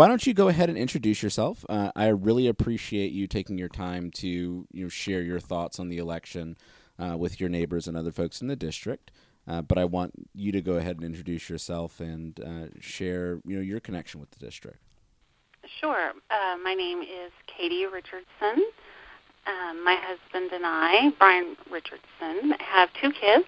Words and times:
why 0.00 0.08
don't 0.08 0.26
you 0.26 0.32
go 0.32 0.48
ahead 0.48 0.70
and 0.70 0.78
introduce 0.78 1.22
yourself? 1.22 1.62
Uh, 1.68 1.92
I 1.94 2.06
really 2.06 2.46
appreciate 2.46 3.12
you 3.12 3.26
taking 3.26 3.58
your 3.58 3.68
time 3.68 4.10
to 4.12 4.26
you 4.26 4.84
know 4.84 4.88
share 4.88 5.20
your 5.20 5.38
thoughts 5.38 5.78
on 5.78 5.90
the 5.90 5.98
election 5.98 6.56
uh, 6.98 7.18
with 7.18 7.38
your 7.38 7.50
neighbors 7.50 7.86
and 7.86 7.98
other 7.98 8.10
folks 8.10 8.40
in 8.40 8.48
the 8.48 8.56
district. 8.56 9.10
Uh, 9.46 9.60
but 9.60 9.76
I 9.76 9.84
want 9.84 10.14
you 10.34 10.52
to 10.52 10.62
go 10.62 10.76
ahead 10.76 10.96
and 10.96 11.04
introduce 11.04 11.50
yourself 11.50 12.00
and 12.00 12.40
uh, 12.40 12.80
share 12.80 13.42
you 13.44 13.56
know 13.56 13.60
your 13.60 13.78
connection 13.78 14.20
with 14.20 14.30
the 14.30 14.38
district. 14.38 14.78
Sure. 15.82 16.12
Uh, 16.30 16.56
my 16.64 16.72
name 16.72 17.02
is 17.02 17.30
Katie 17.46 17.84
Richardson. 17.84 18.64
Um, 19.46 19.84
my 19.84 19.98
husband 20.00 20.50
and 20.50 20.64
I, 20.64 21.10
Brian 21.18 21.58
Richardson, 21.70 22.54
have 22.58 22.88
two 23.02 23.12
kids, 23.12 23.44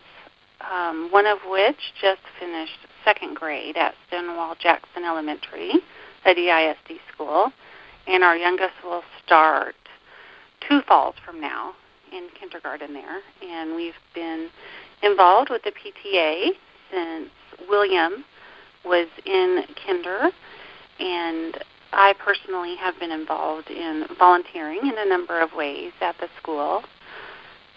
um, 0.61 1.09
one 1.11 1.25
of 1.25 1.39
which 1.49 1.81
just 1.99 2.21
finished 2.39 2.77
second 3.07 3.37
grade 3.37 3.79
at 3.79 3.95
Stonewall 4.09 4.55
Jackson 4.63 5.05
Elementary, 5.05 5.81
a 6.25 6.35
DISD 6.35 6.99
school, 7.13 7.53
and 8.07 8.23
our 8.23 8.37
youngest 8.37 8.75
will 8.85 9.03
start 9.25 9.75
two 10.69 10.81
falls 10.87 11.15
from 11.25 11.41
now 11.41 11.73
in 12.13 12.29
kindergarten 12.39 12.93
there. 12.93 13.21
And 13.43 13.75
we've 13.75 13.95
been 14.15 14.49
involved 15.03 15.51
with 15.51 15.63
the 15.63 15.73
PTA 15.73 16.51
since 16.91 17.31
William 17.69 18.25
was 18.85 19.09
in 19.25 19.65
kinder, 19.87 20.31
and 20.99 21.59
I 21.93 22.15
personally 22.19 22.77
have 22.77 22.99
been 22.99 23.13
involved 23.13 23.71
in 23.71 24.07
volunteering 24.19 24.81
in 24.83 24.95
a 24.97 25.09
number 25.09 25.41
of 25.41 25.53
ways 25.53 25.93
at 26.01 26.17
the 26.19 26.29
school. 26.41 26.83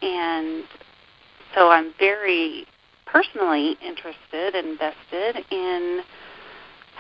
And 0.02 0.64
so 1.54 1.70
I'm 1.70 1.94
very 2.00 2.66
personally 3.06 3.78
interested, 3.82 4.56
and 4.56 4.68
invested 4.68 5.46
in 5.52 6.02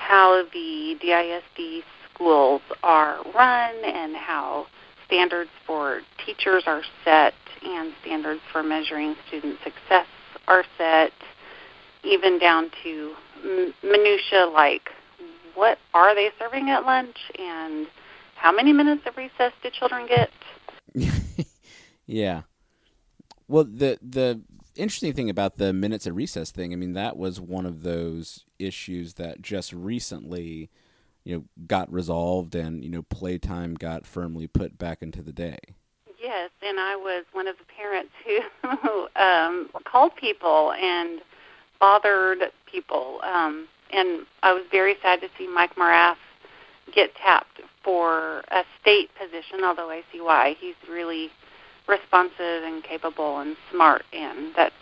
how 0.07 0.43
the 0.53 0.95
DISD 1.01 1.83
schools 2.13 2.61
are 2.83 3.17
run 3.33 3.75
and 3.83 4.15
how 4.15 4.67
standards 5.07 5.49
for 5.65 6.01
teachers 6.25 6.63
are 6.67 6.83
set 7.03 7.33
and 7.63 7.93
standards 8.01 8.41
for 8.51 8.61
measuring 8.61 9.15
student 9.27 9.57
success 9.63 10.05
are 10.47 10.63
set, 10.77 11.11
even 12.03 12.37
down 12.37 12.69
to 12.83 13.13
minutia 13.83 14.45
like 14.53 14.89
what 15.55 15.77
are 15.93 16.13
they 16.13 16.29
serving 16.37 16.69
at 16.69 16.85
lunch 16.85 17.17
and 17.39 17.87
how 18.35 18.51
many 18.51 18.73
minutes 18.73 19.01
of 19.07 19.17
recess 19.17 19.53
do 19.63 19.69
children 19.71 20.07
get? 20.07 20.29
yeah. 22.05 22.41
Well, 23.47 23.63
the 23.63 23.97
the 24.01 24.41
interesting 24.75 25.13
thing 25.13 25.29
about 25.29 25.57
the 25.57 25.73
minutes 25.73 26.05
of 26.05 26.15
recess 26.15 26.51
thing, 26.51 26.73
I 26.73 26.75
mean, 26.75 26.93
that 26.93 27.17
was 27.17 27.39
one 27.39 27.65
of 27.65 27.83
those 27.83 28.43
issues 28.59 29.15
that 29.15 29.41
just 29.41 29.73
recently, 29.73 30.69
you 31.23 31.35
know, 31.35 31.43
got 31.67 31.91
resolved 31.91 32.55
and 32.55 32.83
you 32.83 32.89
know, 32.89 33.01
playtime 33.03 33.75
got 33.75 34.05
firmly 34.05 34.47
put 34.47 34.77
back 34.77 35.01
into 35.01 35.21
the 35.21 35.33
day. 35.33 35.57
Yes, 36.21 36.49
and 36.61 36.79
I 36.79 36.95
was 36.95 37.25
one 37.33 37.47
of 37.47 37.55
the 37.57 37.65
parents 37.65 38.11
who 38.25 39.07
um, 39.21 39.69
called 39.85 40.15
people 40.15 40.73
and 40.73 41.21
bothered 41.79 42.51
people. 42.71 43.19
Um, 43.23 43.67
and 43.91 44.25
I 44.41 44.53
was 44.53 44.63
very 44.71 44.95
sad 45.01 45.21
to 45.21 45.27
see 45.37 45.47
Mike 45.47 45.75
Morath 45.75 46.17
get 46.93 47.15
tapped 47.15 47.61
for 47.83 48.43
a 48.49 48.63
state 48.81 49.09
position, 49.15 49.63
although 49.63 49.89
I 49.89 50.03
see 50.11 50.21
why. 50.21 50.55
He's 50.59 50.75
really 50.89 51.29
responsive 51.87 52.63
and 52.63 52.83
capable 52.83 53.39
and 53.39 53.55
smart, 53.71 54.03
and 54.13 54.53
that's 54.55 54.73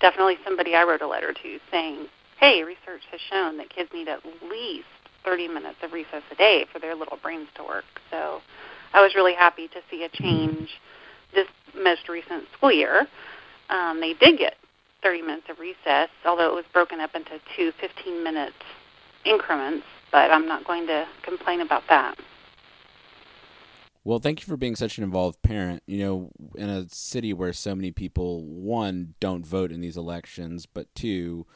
definitely 0.00 0.36
somebody 0.44 0.74
I 0.74 0.84
wrote 0.84 1.02
a 1.02 1.06
letter 1.06 1.32
to 1.32 1.58
saying, 1.70 2.06
hey, 2.38 2.62
research 2.62 3.02
has 3.10 3.20
shown 3.30 3.56
that 3.58 3.70
kids 3.70 3.90
need 3.92 4.08
at 4.08 4.24
least 4.48 4.86
30 5.24 5.48
minutes 5.48 5.76
of 5.82 5.92
recess 5.92 6.22
a 6.30 6.34
day 6.34 6.64
for 6.72 6.78
their 6.78 6.94
little 6.94 7.18
brains 7.22 7.48
to 7.56 7.64
work. 7.64 7.84
So 8.10 8.40
I 8.94 9.02
was 9.02 9.14
really 9.14 9.34
happy 9.34 9.68
to 9.68 9.80
see 9.90 10.04
a 10.04 10.08
change 10.08 10.68
this 11.34 11.46
most 11.74 12.08
recent 12.08 12.44
school 12.56 12.72
year. 12.72 13.06
Um, 13.68 14.00
they 14.00 14.14
did 14.14 14.38
get 14.38 14.54
30 15.02 15.22
minutes 15.22 15.46
of 15.48 15.58
recess, 15.58 16.08
although 16.24 16.50
it 16.50 16.54
was 16.54 16.64
broken 16.72 17.00
up 17.00 17.14
into 17.14 17.38
two 17.56 17.72
15 17.80 18.24
minute 18.24 18.52
increments, 19.24 19.86
but 20.10 20.30
I'm 20.30 20.46
not 20.48 20.66
going 20.66 20.86
to 20.86 21.06
complain 21.22 21.60
about 21.60 21.82
that. 21.88 22.16
Well, 24.02 24.18
thank 24.18 24.40
you 24.40 24.46
for 24.46 24.56
being 24.56 24.76
such 24.76 24.96
an 24.98 25.04
involved 25.04 25.42
parent. 25.42 25.82
You 25.86 25.98
know, 25.98 26.30
in 26.56 26.68
a 26.68 26.88
city 26.88 27.32
where 27.32 27.52
so 27.52 27.74
many 27.74 27.90
people, 27.90 28.44
one, 28.44 29.14
don't 29.20 29.46
vote 29.46 29.72
in 29.72 29.80
these 29.80 29.96
elections, 29.96 30.64
but 30.66 30.92
two, 30.94 31.46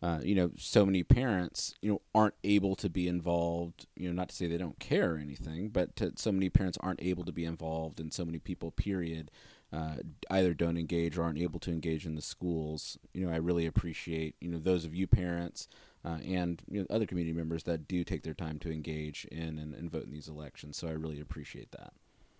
uh, 0.00 0.20
you 0.22 0.36
know, 0.36 0.52
so 0.56 0.86
many 0.86 1.02
parents, 1.02 1.74
you 1.82 1.90
know, 1.90 2.00
aren't 2.14 2.36
able 2.44 2.76
to 2.76 2.88
be 2.88 3.08
involved. 3.08 3.86
You 3.96 4.08
know, 4.08 4.14
not 4.14 4.28
to 4.28 4.36
say 4.36 4.46
they 4.46 4.58
don't 4.58 4.78
care 4.78 5.14
or 5.14 5.18
anything, 5.18 5.70
but 5.70 5.96
to, 5.96 6.12
so 6.16 6.30
many 6.30 6.48
parents 6.48 6.78
aren't 6.80 7.02
able 7.02 7.24
to 7.24 7.32
be 7.32 7.44
involved, 7.44 7.98
and 7.98 8.12
so 8.12 8.24
many 8.24 8.38
people, 8.38 8.70
period, 8.70 9.32
uh, 9.72 9.96
either 10.30 10.54
don't 10.54 10.78
engage 10.78 11.18
or 11.18 11.24
aren't 11.24 11.38
able 11.40 11.58
to 11.60 11.72
engage 11.72 12.06
in 12.06 12.14
the 12.14 12.22
schools. 12.22 12.96
You 13.12 13.26
know, 13.26 13.32
I 13.32 13.36
really 13.36 13.66
appreciate 13.66 14.36
you 14.40 14.48
know 14.48 14.58
those 14.58 14.84
of 14.84 14.94
you 14.94 15.08
parents 15.08 15.68
uh, 16.04 16.18
and 16.24 16.62
you 16.70 16.80
know, 16.80 16.86
other 16.90 17.06
community 17.06 17.36
members 17.36 17.64
that 17.64 17.88
do 17.88 18.04
take 18.04 18.22
their 18.22 18.34
time 18.34 18.58
to 18.60 18.70
engage 18.70 19.26
in 19.30 19.58
and, 19.58 19.74
and 19.74 19.90
vote 19.90 20.04
in 20.04 20.12
these 20.12 20.28
elections. 20.28 20.76
So 20.76 20.88
I 20.88 20.92
really 20.92 21.20
appreciate 21.20 21.70
that. 21.72 21.92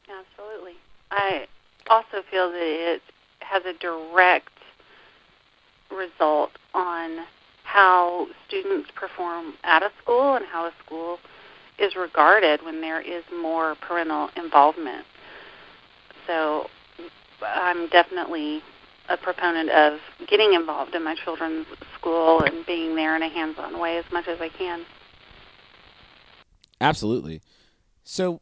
Absolutely. 0.09 0.75
I 1.11 1.47
also 1.89 2.23
feel 2.31 2.51
that 2.51 2.61
it 2.61 3.03
has 3.41 3.65
a 3.65 3.73
direct 3.79 4.51
result 5.91 6.51
on 6.75 7.25
how 7.65 8.27
students 8.47 8.91
perform 8.95 9.55
at 9.65 9.83
a 9.83 9.91
school 10.03 10.37
and 10.37 10.45
how 10.45 10.67
a 10.67 10.73
school 10.85 11.19
is 11.79 11.95
regarded 11.97 12.63
when 12.65 12.81
there 12.81 13.01
is 13.01 13.23
more 13.41 13.75
parental 13.77 14.31
involvement. 14.37 15.05
So 16.27 16.69
I'm 17.43 17.89
definitely 17.89 18.63
a 19.09 19.17
proponent 19.17 19.71
of 19.71 20.01
getting 20.27 20.55
involved 20.55 20.95
in 20.95 21.03
my 21.03 21.15
children's 21.15 21.67
school 21.99 22.41
and 22.41 22.65
being 22.67 22.95
there 22.95 23.17
in 23.17 23.23
a 23.23 23.29
hands-on 23.29 23.79
way 23.79 23.99
as 23.99 24.05
much 24.13 24.29
as 24.29 24.41
I 24.41 24.49
can. 24.49 24.85
Absolutely. 26.81 27.41
So 28.05 28.41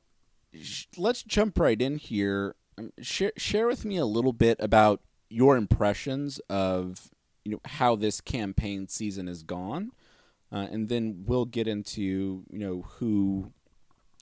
sh- 0.55 0.87
let's 0.97 1.23
jump 1.23 1.59
right 1.59 1.81
in 1.81 1.99
here. 1.99 2.55
Um, 2.79 2.93
share, 3.01 3.33
share 3.37 3.67
with 3.67 3.85
me 3.85 3.97
a 3.97 4.05
little 4.05 4.33
bit 4.33 4.57
about 4.61 5.01
your 5.29 5.57
impressions 5.57 6.39
of 6.51 7.11
you 7.45 7.53
know 7.53 7.61
how 7.65 7.97
this 7.97 8.21
campaign 8.21 8.89
season 8.89 9.29
has 9.29 9.43
gone, 9.43 9.93
uh, 10.53 10.67
and 10.71 10.89
then 10.89 11.25
we'll 11.27 11.45
get 11.45 11.69
into 11.69 12.45
you 12.51 12.59
know 12.59 12.83
who 12.99 13.53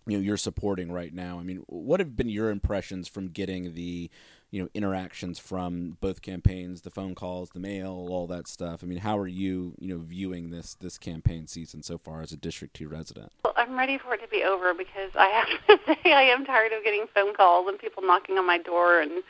you 0.06 0.16
know 0.16 0.22
you're 0.22 0.36
supporting 0.36 0.92
right 0.92 1.12
now. 1.12 1.38
I 1.38 1.42
mean, 1.42 1.64
what 1.66 2.00
have 2.00 2.16
been 2.16 2.28
your 2.28 2.50
impressions 2.50 3.08
from 3.08 3.28
getting 3.28 3.74
the 3.74 4.10
you 4.50 4.62
know 4.62 4.68
interactions 4.74 5.38
from 5.38 5.96
both 6.00 6.22
campaigns, 6.22 6.82
the 6.82 6.90
phone 6.90 7.14
calls, 7.14 7.50
the 7.50 7.60
mail, 7.60 8.06
all 8.10 8.26
that 8.28 8.46
stuff. 8.46 8.80
I 8.82 8.86
mean, 8.86 8.98
how 8.98 9.18
are 9.18 9.26
you 9.26 9.74
you 9.80 9.88
know 9.88 10.00
viewing 10.00 10.50
this 10.50 10.76
this 10.80 10.98
campaign 10.98 11.46
season 11.46 11.82
so 11.82 11.98
far 11.98 12.22
as 12.22 12.32
a 12.32 12.36
District 12.36 12.74
Two 12.74 12.88
resident? 12.88 13.32
Well, 13.44 13.54
I'm 13.56 13.76
ready 13.76 13.98
for 13.98 14.14
it 14.14 14.22
to 14.22 14.28
be 14.28 14.44
over 14.44 14.72
because 14.72 15.10
I 15.16 15.26
have 15.26 15.48
to 15.66 15.84
say 16.04 16.12
I 16.12 16.22
am 16.22 16.44
tired 16.44 16.72
of 16.72 16.84
getting 16.84 17.06
phone 17.14 17.34
calls 17.34 17.66
and 17.68 17.78
people 17.78 18.02
knocking 18.02 18.38
on 18.38 18.46
my 18.46 18.58
door 18.58 19.00
and 19.00 19.22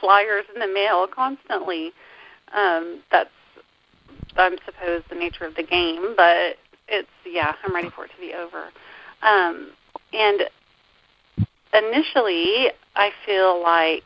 flyers 0.00 0.44
in 0.54 0.60
the 0.60 0.66
mail 0.66 1.06
constantly. 1.06 1.92
Um, 2.52 3.00
that's 3.10 3.30
I'm 4.36 4.56
suppose 4.64 5.02
the 5.08 5.14
nature 5.14 5.44
of 5.44 5.54
the 5.54 5.62
game, 5.62 6.14
but 6.16 6.58
it's 6.88 7.08
yeah, 7.24 7.54
I'm 7.64 7.74
ready 7.74 7.90
for 7.90 8.04
it 8.04 8.10
to 8.10 8.20
be 8.20 8.34
over. 8.34 8.64
Um, 9.22 9.70
and 10.12 10.42
initially, 11.72 12.70
I 12.94 13.10
feel 13.24 13.62
like 13.62 14.04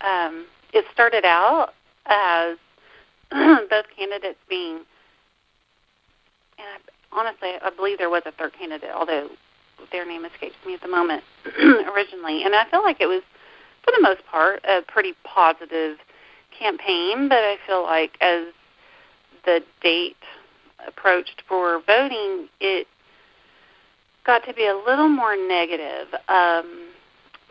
um, 0.00 0.46
it 0.72 0.84
started 0.92 1.24
out 1.24 1.70
as 2.06 2.56
both 3.30 3.86
candidates 3.96 4.38
being, 4.48 4.80
and 6.58 6.66
I, 6.66 6.78
honestly, 7.12 7.50
I 7.62 7.70
believe 7.70 7.98
there 7.98 8.10
was 8.10 8.22
a 8.26 8.32
third 8.32 8.52
candidate, 8.58 8.90
although 8.94 9.28
their 9.92 10.06
name 10.06 10.24
escapes 10.24 10.56
me 10.66 10.74
at 10.74 10.82
the 10.82 10.88
moment 10.88 11.22
originally. 11.94 12.44
And 12.44 12.54
I 12.54 12.68
feel 12.70 12.82
like 12.82 13.00
it 13.00 13.06
was, 13.06 13.22
for 13.84 13.92
the 13.96 14.02
most 14.02 14.24
part, 14.26 14.64
a 14.64 14.82
pretty 14.86 15.14
positive 15.24 15.96
campaign. 16.58 17.28
But 17.28 17.38
I 17.38 17.56
feel 17.66 17.82
like 17.82 18.16
as 18.20 18.46
the 19.44 19.60
date 19.82 20.16
approached 20.86 21.42
for 21.48 21.82
voting, 21.86 22.48
it 22.60 22.86
got 24.26 24.44
to 24.46 24.54
be 24.54 24.66
a 24.66 24.74
little 24.74 25.08
more 25.08 25.36
negative 25.36 26.08
um, 26.28 26.88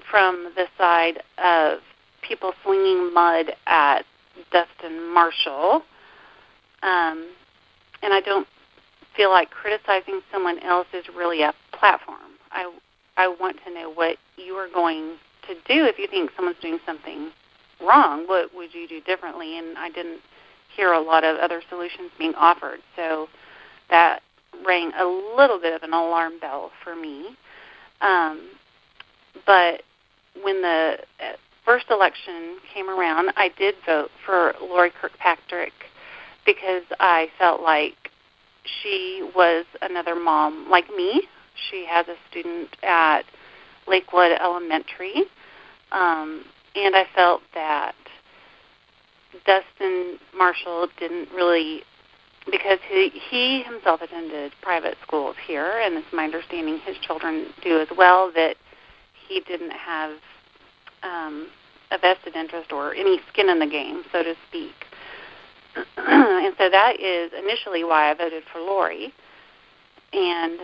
from 0.10 0.52
the 0.56 0.66
side 0.78 1.22
of 1.38 1.80
people 2.28 2.54
slinging 2.64 3.14
mud 3.14 3.48
at 3.68 4.04
Dustin 4.52 5.14
Marshall. 5.14 5.84
Um, 6.82 7.30
and 8.02 8.14
I 8.14 8.22
don't 8.24 8.48
feel 9.16 9.30
like 9.30 9.50
criticizing 9.50 10.22
someone 10.32 10.60
else 10.60 10.88
is 10.94 11.06
really 11.16 11.42
a 11.42 11.54
platform. 11.74 12.38
I 12.52 12.72
I 13.18 13.28
want 13.28 13.58
to 13.66 13.74
know 13.74 13.92
what 13.92 14.18
you 14.38 14.54
are 14.54 14.70
going 14.74 15.18
to 15.48 15.54
do 15.54 15.86
if 15.86 16.00
you 16.00 16.08
think 16.08 16.32
someone's 16.36 16.58
doing 16.62 16.80
something 16.86 17.32
wrong. 17.82 18.26
What 18.28 18.56
would 18.56 18.74
you 18.74 18.88
do 18.88 19.02
differently? 19.02 19.58
And 19.58 19.78
I 19.78 19.90
didn't 19.90 20.22
hear 20.76 20.94
a 20.94 21.02
lot 21.02 21.26
of 21.26 21.38
other 21.38 21.62
solutions 21.70 22.12
being 22.18 22.34
offered. 22.36 22.80
So 22.96 23.28
that 23.90 24.22
rang 24.66 24.92
a 25.00 25.06
little 25.38 25.60
bit 25.60 25.74
of 25.74 25.84
an 25.84 25.94
alarm 25.94 26.40
bell 26.40 26.72
for 26.84 26.96
me. 26.96 27.38
Um, 28.02 28.50
but 29.46 29.84
when 30.42 30.62
the 30.62 30.98
uh, 31.20 31.34
first 31.66 31.86
election 31.90 32.58
came 32.74 32.90
around, 32.90 33.32
I 33.36 33.50
did 33.58 33.76
vote 33.86 34.10
for 34.26 34.54
Lori 34.62 34.92
Kirkpatrick 35.02 35.74
because 36.46 36.84
I 37.00 37.28
felt 37.38 37.62
like 37.62 37.96
she 38.82 39.28
was 39.36 39.66
another 39.82 40.16
mom 40.16 40.68
like 40.70 40.90
me. 40.90 41.24
She 41.70 41.86
has 41.90 42.08
a 42.08 42.16
student 42.30 42.70
at 42.84 43.24
Lakewood 43.88 44.32
Elementary, 44.40 45.24
um, 45.92 46.44
and 46.76 46.96
I 46.96 47.06
felt 47.16 47.42
that 47.54 47.96
Dustin 49.46 50.18
Marshall 50.36 50.88
didn't 51.00 51.30
really 51.32 51.84
because 52.52 52.80
he 52.90 53.10
he 53.30 53.64
himself 53.64 54.02
attended 54.02 54.52
private 54.62 54.98
schools 55.06 55.36
here, 55.46 55.80
and 55.84 55.96
it's 55.96 56.08
my 56.14 56.24
understanding 56.24 56.80
his 56.86 56.98
children 56.98 57.48
do 57.64 57.80
as 57.80 57.88
well. 57.98 58.32
That 58.34 58.56
he 59.28 59.42
didn't 59.42 59.72
have 59.72 60.18
um, 61.04 61.48
a 61.92 61.98
vested 61.98 62.36
interest 62.36 62.72
or 62.72 62.94
any 62.94 63.20
skin 63.32 63.50
in 63.50 63.60
the 63.60 63.68
game, 63.68 64.04
so 64.12 64.24
to 64.24 64.36
speak. 64.48 64.74
and 65.98 66.56
so 66.58 66.70
that 66.70 67.00
is 67.00 67.32
initially 67.38 67.84
why 67.84 68.12
I 68.12 68.14
voted 68.14 68.44
for 68.52 68.60
Lori. 68.60 69.14
And 70.14 70.60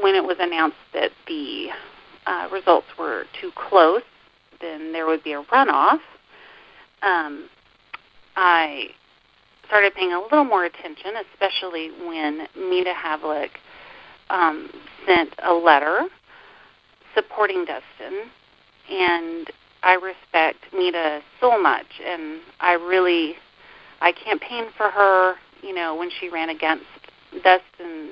when 0.00 0.14
it 0.14 0.24
was 0.24 0.36
announced 0.38 0.76
that 0.94 1.10
the 1.26 1.68
uh, 2.26 2.48
results 2.52 2.86
were 2.98 3.24
too 3.40 3.50
close, 3.56 4.02
then 4.60 4.92
there 4.92 5.06
would 5.06 5.24
be 5.24 5.32
a 5.32 5.42
runoff. 5.42 5.98
Um, 7.02 7.48
I 8.36 8.90
started 9.72 9.94
paying 9.94 10.12
a 10.12 10.20
little 10.20 10.44
more 10.44 10.66
attention, 10.66 11.12
especially 11.32 11.90
when 12.06 12.46
Mita 12.54 12.92
Havlick 12.92 13.48
um, 14.28 14.68
sent 15.06 15.30
a 15.42 15.54
letter 15.54 16.08
supporting 17.14 17.64
Dustin. 17.64 18.28
And 18.90 19.50
I 19.82 19.94
respect 19.94 20.58
Mita 20.74 21.22
so 21.40 21.58
much, 21.58 21.86
and 22.06 22.40
I 22.60 22.74
really, 22.74 23.36
I 24.02 24.12
campaigned 24.12 24.74
for 24.76 24.90
her. 24.90 25.36
You 25.62 25.74
know, 25.74 25.94
when 25.96 26.10
she 26.20 26.28
ran 26.28 26.50
against 26.50 26.84
Dustin, 27.42 28.10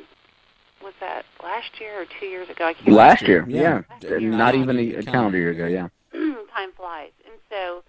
was 0.82 0.94
that 1.00 1.26
last 1.42 1.78
year 1.78 2.00
or 2.00 2.06
two 2.18 2.24
years 2.24 2.48
ago? 2.48 2.68
I 2.68 2.72
can't. 2.72 2.88
Last 2.88 3.28
year, 3.28 3.44
yeah, 3.46 3.82
yeah. 4.00 4.08
Year. 4.08 4.20
not 4.20 4.54
even 4.54 4.78
a, 4.78 4.94
a 4.94 5.02
calendar 5.02 5.36
year 5.36 5.50
ago, 5.50 5.66
yeah. 5.66 5.88
Time 6.54 6.70
flies, 6.74 7.10
and 7.26 7.38
so 7.50 7.82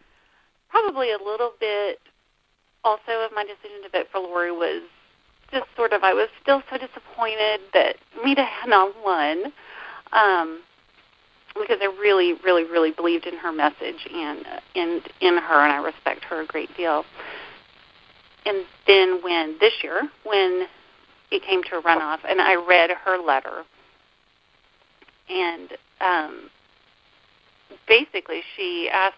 probably 0.69 1.11
a 1.11 1.17
little 1.23 1.53
bit 1.57 1.99
also 2.83 3.21
of 3.25 3.31
my 3.33 3.43
decision 3.43 3.83
to 3.83 3.89
vote 3.89 4.07
for 4.11 4.19
Lori 4.19 4.51
was 4.51 4.81
just 5.51 5.65
sort 5.75 5.93
of 5.93 6.03
I 6.03 6.13
was 6.13 6.29
still 6.41 6.63
so 6.69 6.77
disappointed 6.77 7.61
that 7.73 7.97
Mita 8.23 8.43
had 8.43 8.69
not 8.69 8.93
won. 9.03 9.51
Um, 10.13 10.61
because 11.53 11.79
I 11.81 11.85
really, 11.99 12.33
really, 12.43 12.63
really 12.63 12.91
believed 12.91 13.25
in 13.25 13.37
her 13.37 13.51
message 13.51 14.07
and 14.13 14.45
in 14.75 15.01
in 15.19 15.37
her, 15.37 15.63
and 15.63 15.73
I 15.73 15.83
respect 15.83 16.23
her 16.25 16.41
a 16.41 16.45
great 16.45 16.75
deal. 16.77 17.03
And 18.45 18.65
then 18.87 19.21
when 19.21 19.57
this 19.59 19.73
year, 19.83 20.09
when 20.23 20.67
it 21.29 21.43
came 21.43 21.61
to 21.63 21.77
a 21.77 21.81
runoff, 21.81 22.19
and 22.27 22.41
I 22.41 22.55
read 22.55 22.89
her 22.91 23.17
letter, 23.17 23.63
and 25.29 25.69
um, 25.99 26.49
basically 27.87 28.41
she 28.55 28.89
asked 28.91 29.15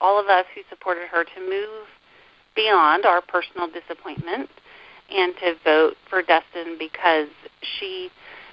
all 0.00 0.20
of 0.20 0.26
us 0.26 0.44
who 0.54 0.62
supported 0.68 1.08
her 1.08 1.24
to 1.24 1.40
move 1.40 1.86
beyond 2.54 3.04
our 3.04 3.20
personal 3.20 3.68
disappointment 3.68 4.48
and 5.10 5.34
to 5.36 5.54
vote 5.64 5.94
for 6.08 6.22
Dustin 6.22 6.76
because 6.78 7.28
she 7.78 8.10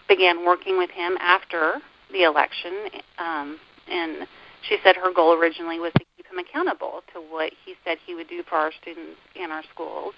began 0.07 0.45
working 0.45 0.77
with 0.77 0.89
him 0.89 1.17
after 1.19 1.75
the 2.11 2.23
election. 2.23 2.71
Um, 3.17 3.59
and 3.89 4.27
she 4.67 4.77
said 4.83 4.95
her 4.95 5.13
goal 5.13 5.33
originally 5.33 5.79
was 5.79 5.93
to 5.93 6.05
keep 6.17 6.25
him 6.25 6.39
accountable 6.39 7.01
to 7.13 7.19
what 7.19 7.51
he 7.65 7.75
said 7.85 7.97
he 8.05 8.15
would 8.15 8.27
do 8.27 8.43
for 8.47 8.55
our 8.55 8.71
students 8.81 9.19
and 9.39 9.51
our 9.51 9.63
schools. 9.73 10.13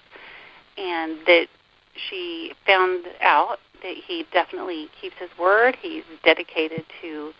And 0.76 1.18
that 1.26 1.46
she 2.08 2.52
found 2.66 3.04
out 3.20 3.58
that 3.82 3.94
he 4.06 4.24
definitely 4.32 4.88
keeps 5.00 5.14
his 5.18 5.30
word. 5.38 5.76
He's 5.80 6.04
dedicated 6.24 6.84
to 7.02 7.32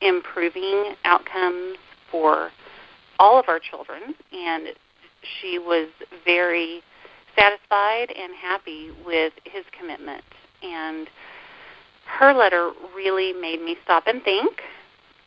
improving 0.00 0.94
outcomes 1.04 1.76
for 2.10 2.50
all 3.18 3.38
of 3.38 3.48
our 3.48 3.60
children. 3.60 4.14
And 4.32 4.68
she 5.40 5.58
was 5.58 5.88
very 6.24 6.82
satisfied 7.36 8.10
and 8.10 8.32
happy 8.40 8.90
with 9.04 9.32
his 9.44 9.64
commitment. 9.78 10.24
And 10.62 11.08
her 12.06 12.32
letter 12.32 12.72
really 12.94 13.32
made 13.32 13.60
me 13.62 13.76
stop 13.84 14.04
and 14.06 14.22
think 14.22 14.60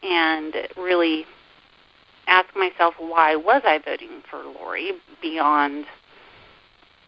and 0.03 0.53
really 0.77 1.25
ask 2.27 2.47
myself 2.55 2.93
why 2.99 3.35
was 3.35 3.61
I 3.65 3.79
voting 3.83 4.21
for 4.29 4.43
Lori 4.43 4.91
beyond 5.21 5.85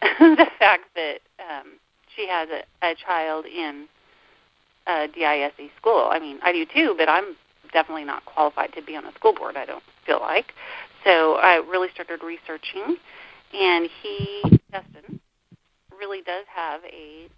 the 0.00 0.46
fact 0.58 0.84
that 0.94 1.18
um, 1.38 1.72
she 2.16 2.26
has 2.28 2.48
a, 2.48 2.86
a 2.86 2.94
child 2.94 3.46
in 3.46 3.86
a 4.86 5.06
DISD 5.08 5.70
school. 5.76 6.08
I 6.10 6.18
mean, 6.18 6.38
I 6.42 6.52
do 6.52 6.64
too, 6.64 6.94
but 6.96 7.08
I'm 7.08 7.36
definitely 7.72 8.04
not 8.04 8.24
qualified 8.24 8.72
to 8.74 8.82
be 8.82 8.96
on 8.96 9.04
a 9.04 9.12
school 9.12 9.34
board. 9.34 9.56
I 9.56 9.66
don't 9.66 9.82
feel 10.06 10.20
like. 10.20 10.52
So 11.04 11.34
I 11.34 11.56
really 11.56 11.88
started 11.94 12.22
researching, 12.22 12.96
and 13.52 13.88
he, 14.02 14.42
Dustin, 14.70 15.20
really 15.98 16.22
does 16.22 16.44
have 16.54 16.80
a 16.84 17.28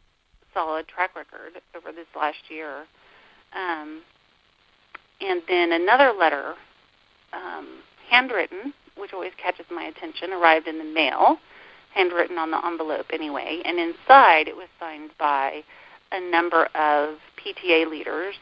solid 0.54 0.88
track 0.88 1.14
record 1.16 1.60
over 1.76 1.92
this 1.92 2.06
last 2.16 2.38
year. 2.48 2.84
Um, 3.54 4.02
and 5.20 5.42
then 5.48 5.72
another 5.72 6.12
letter, 6.18 6.54
um, 7.32 7.78
handwritten, 8.08 8.74
which 8.96 9.12
always 9.12 9.32
catches 9.40 9.66
my 9.70 9.84
attention, 9.84 10.32
arrived 10.32 10.66
in 10.66 10.78
the 10.78 10.84
mail, 10.84 11.38
handwritten 11.94 12.38
on 12.38 12.50
the 12.50 12.66
envelope 12.66 13.06
anyway, 13.12 13.60
and 13.64 13.78
inside 13.78 14.48
it 14.48 14.56
was 14.56 14.68
signed 14.80 15.10
by 15.18 15.62
a 16.10 16.20
number 16.30 16.66
of 16.74 17.16
PTA 17.38 17.88
leaders 17.90 18.34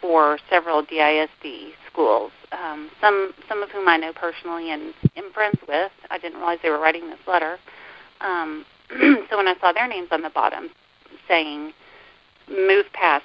for 0.00 0.38
several 0.50 0.82
DISD 0.84 1.72
schools. 1.90 2.32
Um, 2.52 2.90
some 3.00 3.32
some 3.48 3.62
of 3.62 3.70
whom 3.70 3.88
I 3.88 3.96
know 3.96 4.12
personally 4.12 4.70
and 4.70 4.94
am 5.16 5.32
friends 5.32 5.58
with. 5.68 5.92
I 6.10 6.18
didn't 6.18 6.38
realize 6.38 6.58
they 6.62 6.70
were 6.70 6.80
writing 6.80 7.10
this 7.10 7.18
letter. 7.26 7.58
Um, 8.20 8.64
so 9.30 9.36
when 9.36 9.48
I 9.48 9.54
saw 9.60 9.72
their 9.72 9.88
names 9.88 10.08
on 10.10 10.22
the 10.22 10.30
bottom, 10.30 10.70
saying 11.26 11.72
move 12.48 12.86
past 12.92 13.24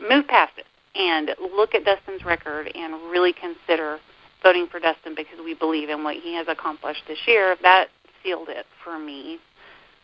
move 0.00 0.26
past 0.28 0.52
it 0.58 0.66
and 0.94 1.30
look 1.56 1.74
at 1.74 1.84
Dustin's 1.84 2.24
record 2.24 2.70
and 2.74 2.94
really 3.10 3.32
consider 3.32 3.98
voting 4.42 4.66
for 4.70 4.78
Dustin 4.78 5.14
because 5.16 5.38
we 5.44 5.54
believe 5.54 5.88
in 5.88 6.04
what 6.04 6.16
he 6.16 6.34
has 6.34 6.46
accomplished 6.48 7.02
this 7.08 7.18
year. 7.26 7.56
That 7.62 7.88
sealed 8.22 8.48
it 8.48 8.66
for 8.84 8.98
me 8.98 9.38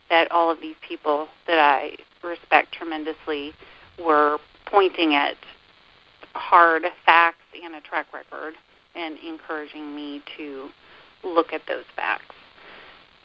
that 0.09 0.31
all 0.31 0.51
of 0.51 0.59
these 0.61 0.75
people 0.87 1.27
that 1.47 1.59
I 1.59 1.95
respect 2.23 2.73
tremendously 2.73 3.53
were 4.03 4.37
pointing 4.65 5.15
at 5.15 5.35
hard 6.35 6.83
facts 7.05 7.43
and 7.63 7.75
a 7.75 7.81
track 7.81 8.07
record 8.13 8.53
and 8.93 9.17
encouraging 9.19 9.95
me 9.95 10.21
to 10.37 10.69
look 11.23 11.53
at 11.53 11.61
those 11.67 11.85
facts. 11.95 12.35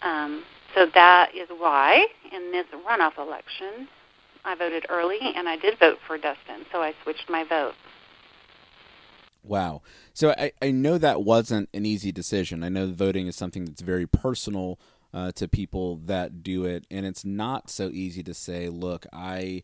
Um, 0.02 0.45
so 0.75 0.87
that 0.95 1.35
is 1.35 1.49
why 1.59 2.07
in 2.33 2.52
this 2.52 2.67
runoff 2.87 3.19
election, 3.19 3.88
I 4.45 4.55
voted 4.55 4.87
early 4.88 5.19
and 5.21 5.49
I 5.49 5.57
did 5.57 5.79
vote 5.79 5.99
for 6.07 6.17
Dustin, 6.17 6.64
so 6.73 6.81
I 6.81 6.95
switched 7.02 7.29
my 7.29 7.45
vote. 7.45 7.75
Wow. 9.43 9.83
So 10.12 10.31
I, 10.31 10.52
I 10.62 10.71
know 10.71 10.99
that 10.99 11.23
wasn't 11.23 11.69
an 11.75 11.87
easy 11.87 12.12
decision. 12.12 12.62
I 12.62 12.69
know 12.69 12.93
voting 12.93 13.26
is 13.26 13.37
something 13.37 13.64
that's 13.64 13.81
very 13.81 14.07
personal 14.07 14.79
uh, 15.12 15.33
to 15.33 15.49
people 15.49 15.97
that 15.97 16.43
do 16.43 16.64
it, 16.64 16.87
and 16.90 17.05
it's 17.05 17.25
not 17.25 17.69
so 17.69 17.88
easy 17.88 18.23
to 18.23 18.35
say, 18.35 18.69
look, 18.69 19.07
I 19.12 19.62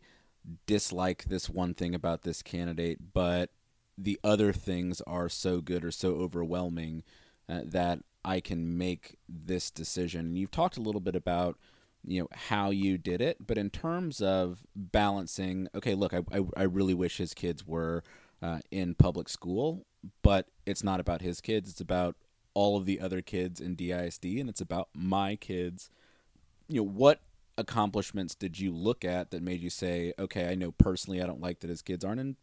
dislike 0.65 1.25
this 1.25 1.49
one 1.49 1.73
thing 1.73 1.93
about 1.93 2.23
this 2.23 2.41
candidate, 2.41 3.13
but 3.13 3.51
the 3.97 4.19
other 4.23 4.53
things 4.53 5.01
are 5.01 5.29
so 5.29 5.59
good 5.61 5.83
or 5.83 5.91
so 5.91 6.15
overwhelming 6.15 7.03
uh, 7.49 7.61
that 7.63 7.99
I 8.23 8.39
can 8.39 8.77
make 8.77 9.15
this 9.27 9.71
decision. 9.71 10.27
And 10.27 10.37
you've 10.37 10.51
talked 10.51 10.77
a 10.77 10.81
little 10.81 11.01
bit 11.01 11.15
about 11.15 11.57
you 12.03 12.21
know 12.21 12.27
how 12.31 12.69
you 12.69 12.97
did 12.97 13.21
it, 13.21 13.45
but 13.45 13.57
in 13.57 13.69
terms 13.69 14.21
of 14.21 14.65
balancing, 14.75 15.67
okay, 15.75 15.93
look, 15.93 16.13
I 16.13 16.21
I, 16.31 16.41
I 16.55 16.63
really 16.63 16.93
wish 16.93 17.17
his 17.17 17.33
kids 17.33 17.67
were 17.67 18.03
uh, 18.41 18.59
in 18.71 18.95
public 18.95 19.27
school, 19.27 19.85
but 20.21 20.47
it's 20.65 20.83
not 20.83 20.99
about 20.99 21.21
his 21.21 21.41
kids. 21.41 21.69
It's 21.69 21.81
about 21.81 22.15
all 22.53 22.77
of 22.77 22.85
the 22.85 22.99
other 22.99 23.21
kids 23.21 23.59
in 23.59 23.75
DISD, 23.75 24.39
and 24.39 24.49
it's 24.49 24.61
about 24.61 24.89
my 24.93 25.35
kids. 25.35 25.89
You 26.69 26.81
know 26.81 26.89
what 26.89 27.19
accomplishments 27.57 28.35
did 28.35 28.59
you 28.59 28.71
look 28.71 29.03
at 29.03 29.31
that 29.31 29.41
made 29.41 29.61
you 29.61 29.69
say, 29.69 30.13
okay, 30.19 30.49
I 30.49 30.55
know 30.55 30.71
personally 30.71 31.21
I 31.21 31.25
don't 31.25 31.41
like 31.41 31.59
that 31.59 31.69
his 31.69 31.81
kids 31.81 32.05
aren't 32.05 32.19
in 32.19 32.35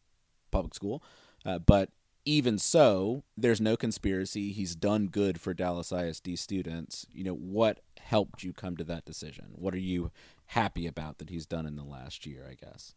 public 0.51 0.75
school, 0.75 1.03
uh, 1.45 1.59
but 1.59 1.91
even 2.27 2.59
so, 2.59 3.23
there's 3.37 3.61
no 3.61 3.77
conspiracy. 3.77 4.51
He's 4.51 4.75
done 4.75 5.09
good 5.09 5.39
for 5.39 5.53
Dallas 5.53 5.93
ISD 5.93 6.39
students. 6.39 7.07
You 7.13 7.23
know, 7.23 7.35
what 7.35 7.81
helped 8.01 8.43
you 8.43 8.55
come 8.55 8.79
to 8.79 8.85
that 8.85 9.05
decision? 9.05 9.49
What 9.53 9.75
are 9.75 9.79
you 9.79 10.11
happy 10.47 10.87
about 10.87 11.19
that 11.19 11.31
he's 11.31 11.47
done 11.47 11.67
in 11.67 11.77
the 11.77 11.85
last 11.85 12.27
year, 12.27 12.47
I 12.49 12.55
guess. 12.55 12.95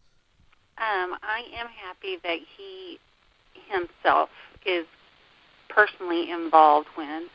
Um, 0.77 1.17
I 1.23 1.43
am 1.59 1.67
happy 1.67 2.17
that 2.23 2.39
he 2.55 2.99
himself 3.69 4.29
is 4.65 4.85
personally 5.69 6.29
involved 6.29 6.87
when 6.95 7.27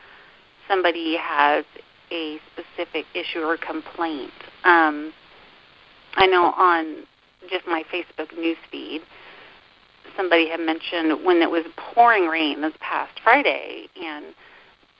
somebody 0.68 1.16
has 1.16 1.64
a 2.10 2.38
specific 2.52 3.06
issue 3.14 3.40
or 3.40 3.56
complaint. 3.56 4.32
Um, 4.64 5.12
I 6.14 6.26
know 6.26 6.52
on 6.56 7.04
just 7.50 7.66
my 7.66 7.84
Facebook 7.92 8.28
newsfeed, 8.34 9.00
somebody 10.16 10.48
had 10.48 10.60
mentioned 10.60 11.24
when 11.24 11.42
it 11.42 11.50
was 11.50 11.64
pouring 11.76 12.26
rain 12.26 12.60
this 12.60 12.74
past 12.80 13.18
Friday, 13.22 13.86
and 14.00 14.26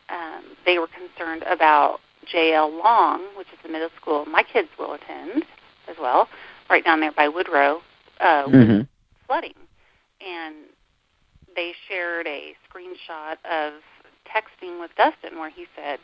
um, 0.08 0.44
they 0.64 0.78
were 0.78 0.88
concerned 0.88 1.42
about 1.48 2.00
JL 2.32 2.82
Long, 2.82 3.22
which 3.36 3.48
is 3.48 3.58
the 3.62 3.68
middle 3.68 3.90
school 4.00 4.24
my 4.26 4.42
kids 4.42 4.68
will 4.78 4.94
attend 4.94 5.44
as 5.88 5.96
well, 6.00 6.28
right 6.70 6.84
down 6.84 7.00
there 7.00 7.12
by 7.12 7.28
Woodrow, 7.28 7.80
uh, 8.20 8.46
mm-hmm. 8.46 8.78
with 8.78 8.86
flooding. 9.26 9.54
And 10.20 10.54
they 11.54 11.72
shared 11.88 12.26
a 12.26 12.54
screenshot 12.68 13.36
of 13.50 13.74
texting 14.26 14.80
with 14.80 14.90
Dustin 14.96 15.38
where 15.38 15.50
he 15.50 15.66
said, 15.76 15.98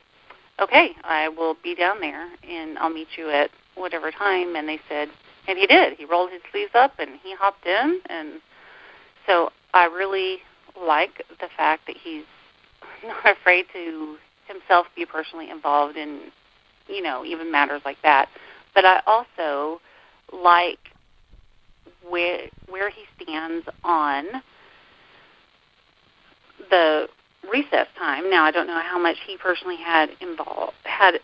"Okay, 0.60 0.90
I 1.04 1.28
will 1.28 1.56
be 1.62 1.74
down 1.74 2.00
there 2.00 2.28
and 2.48 2.78
I'll 2.78 2.90
meet 2.90 3.08
you 3.16 3.30
at 3.30 3.50
whatever 3.74 4.10
time." 4.10 4.56
And 4.56 4.68
they 4.68 4.80
said, 4.88 5.08
and 5.48 5.58
he 5.58 5.66
did. 5.66 5.94
He 5.94 6.04
rolled 6.04 6.30
his 6.30 6.42
sleeves 6.50 6.72
up 6.74 6.98
and 6.98 7.18
he 7.22 7.34
hopped 7.34 7.66
in, 7.66 8.00
and 8.06 8.40
so 9.26 9.50
I 9.72 9.84
really 9.86 10.38
like 10.80 11.24
the 11.40 11.48
fact 11.56 11.86
that 11.86 11.96
he's 11.96 12.24
not 13.06 13.36
afraid 13.38 13.66
to 13.72 14.16
himself 14.46 14.86
be 14.94 15.04
personally 15.04 15.50
involved 15.50 15.96
in, 15.96 16.30
you 16.86 17.02
know, 17.02 17.24
even 17.24 17.50
matters 17.50 17.82
like 17.84 17.98
that. 18.02 18.28
But 18.74 18.84
I 18.84 19.00
also 19.06 19.80
like 20.32 20.78
where 22.08 22.48
where 22.68 22.90
he 22.90 23.02
stands 23.22 23.66
on 23.84 24.24
the 26.70 27.08
recess 27.50 27.86
time. 27.98 28.30
Now 28.30 28.44
I 28.44 28.50
don't 28.50 28.66
know 28.66 28.80
how 28.82 28.98
much 28.98 29.16
he 29.26 29.36
personally 29.36 29.76
had 29.76 30.10
involved 30.20 30.74
had 30.84 31.20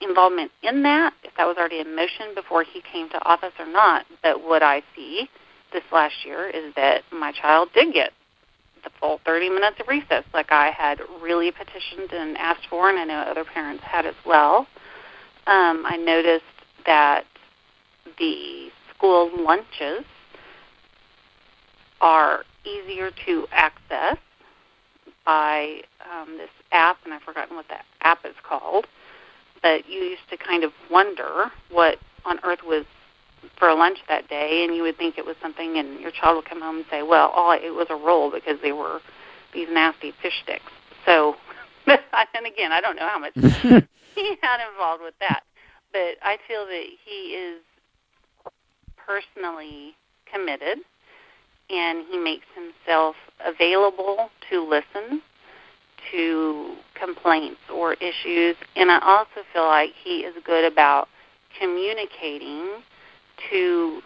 involvement 0.00 0.50
in 0.62 0.82
that, 0.82 1.14
if 1.22 1.32
that 1.36 1.46
was 1.46 1.56
already 1.56 1.80
in 1.80 1.94
motion 1.94 2.34
before 2.34 2.62
he 2.62 2.82
came 2.92 3.08
to 3.10 3.24
office 3.24 3.52
or 3.58 3.66
not. 3.66 4.04
But 4.22 4.42
what 4.42 4.62
I 4.62 4.82
see 4.94 5.28
this 5.72 5.82
last 5.92 6.14
year 6.24 6.48
is 6.48 6.74
that 6.76 7.02
my 7.12 7.32
child 7.32 7.68
did 7.74 7.94
get 7.94 8.12
the 8.84 8.90
full 9.00 9.20
30 9.24 9.48
minutes 9.48 9.76
of 9.80 9.88
recess, 9.88 10.24
like 10.34 10.52
I 10.52 10.70
had 10.70 11.00
really 11.22 11.50
petitioned 11.50 12.12
and 12.12 12.36
asked 12.36 12.66
for, 12.68 12.90
and 12.90 12.98
I 12.98 13.04
know 13.04 13.18
other 13.20 13.44
parents 13.44 13.82
had 13.82 14.04
as 14.04 14.14
well. 14.26 14.66
Um, 15.46 15.84
I 15.86 15.96
noticed 15.96 16.44
that 16.86 17.24
the 18.18 18.68
school 18.94 19.30
lunches 19.42 20.04
are 22.00 22.44
easier 22.64 23.10
to 23.26 23.46
access 23.50 24.18
by 25.24 25.80
um, 26.10 26.36
this 26.36 26.50
app, 26.72 26.98
and 27.04 27.14
I've 27.14 27.22
forgotten 27.22 27.56
what 27.56 27.66
that 27.68 27.84
app 28.02 28.24
is 28.24 28.34
called. 28.46 28.86
But 29.62 29.88
you 29.88 30.00
used 30.00 30.28
to 30.30 30.36
kind 30.36 30.64
of 30.64 30.72
wonder 30.90 31.50
what 31.70 31.98
on 32.24 32.38
earth 32.44 32.60
was 32.64 32.84
for 33.58 33.72
lunch 33.74 33.98
that 34.08 34.28
day, 34.28 34.64
and 34.64 34.74
you 34.74 34.82
would 34.82 34.96
think 34.96 35.18
it 35.18 35.24
was 35.24 35.36
something, 35.40 35.78
and 35.78 36.00
your 36.00 36.10
child 36.10 36.36
would 36.36 36.44
come 36.44 36.60
home 36.60 36.76
and 36.76 36.84
say, 36.90 37.02
"Well, 37.02 37.28
all 37.28 37.52
it 37.52 37.74
was 37.74 37.86
a 37.90 37.96
roll 37.96 38.30
because 38.30 38.58
they 38.62 38.72
were 38.72 39.00
these 39.52 39.68
nasty 39.70 40.12
fish 40.22 40.34
sticks." 40.42 40.70
So, 41.06 41.36
and 41.86 42.46
again, 42.46 42.72
I 42.72 42.80
don't 42.80 42.96
know 42.96 43.08
how 43.08 43.18
much 43.18 43.34
he 44.14 44.36
had 44.42 44.68
involved 44.70 45.02
with 45.02 45.14
that, 45.20 45.44
but 45.92 46.16
I 46.22 46.38
feel 46.46 46.66
that 46.66 46.84
he 47.04 47.34
is 47.34 47.60
personally 48.96 49.94
committed 50.30 50.78
and 51.70 52.04
he 52.10 52.18
makes 52.18 52.46
himself 52.54 53.16
available 53.44 54.28
to 54.50 54.62
listen 54.68 55.22
to 56.12 56.76
complaints 56.94 57.60
or 57.72 57.94
issues. 57.94 58.56
And 58.76 58.90
I 58.90 58.98
also 59.00 59.46
feel 59.52 59.64
like 59.64 59.90
he 60.02 60.20
is 60.20 60.34
good 60.44 60.70
about 60.70 61.08
communicating 61.58 62.82
to 63.50 64.00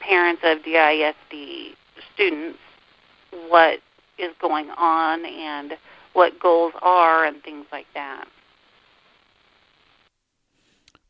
parents 0.00 0.42
of 0.44 0.58
DISD 0.64 1.74
students 2.14 2.58
what 3.48 3.78
is 4.18 4.30
going 4.40 4.70
on 4.70 5.24
and 5.24 5.72
what 6.12 6.38
goals 6.40 6.72
are 6.82 7.24
and 7.24 7.42
things 7.42 7.66
like 7.72 7.86
that. 7.94 8.26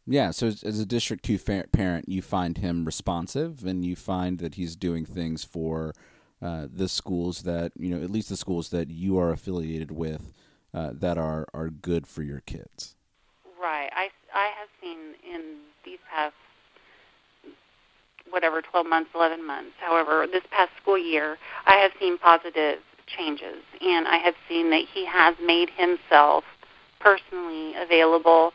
Yeah, 0.07 0.33
so 0.33 0.49
as, 0.49 0.81
a 0.81 0.85
District 0.85 1.25
2 1.25 1.39
fa- 1.39 1.65
parent, 1.73 2.09
you 2.09 2.21
find 2.21 2.59
him 2.59 2.85
responsive 2.85 3.65
and 3.65 3.85
you 3.85 3.97
find 3.97 4.39
that 4.39 4.57
he's 4.57 4.77
doing 4.77 5.07
things 5.07 5.45
for 5.45 5.95
uh, 6.43 6.67
the 6.71 6.89
schools 6.89 7.43
that, 7.43 7.73
you 7.79 7.95
know, 7.95 8.03
at 8.05 8.11
least 8.11 8.29
the 8.29 8.37
schools 8.37 8.69
that 8.69 8.91
you 8.91 9.19
are 9.19 9.31
affiliated 9.31 9.91
with 9.91 10.35
uh, 10.75 10.91
that 10.93 11.17
are, 11.17 11.47
are 11.55 11.71
good 11.71 12.07
for 12.07 12.23
your 12.23 12.41
kids. 12.41 12.97
Right. 13.61 13.89
I, 13.95 14.11
I 14.35 14.51
have 14.59 14.69
seen 14.83 15.15
in 15.27 15.57
these 15.87 16.01
past, 16.13 16.35
whatever, 18.29 18.61
12 18.61 18.87
months, 18.87 19.11
11 19.15 19.47
months, 19.47 19.73
however, 19.81 20.27
this 20.31 20.43
past 20.51 20.71
school 20.83 20.99
year, 20.99 21.39
I 21.65 21.77
have 21.77 21.93
seen 21.99 22.19
positive 22.19 22.81
changes. 23.07 23.63
And 23.81 24.07
I 24.07 24.19
have 24.19 24.35
seen 24.51 24.69
that 24.71 24.83
he 24.93 25.07
has 25.07 25.35
made 25.43 25.71
himself 25.71 26.45
personally 27.01 27.73
available 27.77 28.53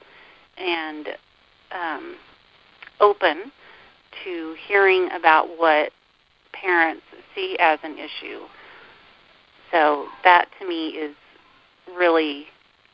and 0.58 1.08
um, 1.72 2.16
open 3.00 3.52
to 4.24 4.56
hearing 4.68 5.10
about 5.12 5.48
what 5.58 5.92
parents 6.54 7.04
see 7.36 7.56
as 7.60 7.80
an 7.84 7.98
issue. 7.98 8.42
So 9.72 10.08
that 10.24 10.48
to 10.60 10.68
me 10.68 10.90
is 10.90 11.16
really 11.96 12.46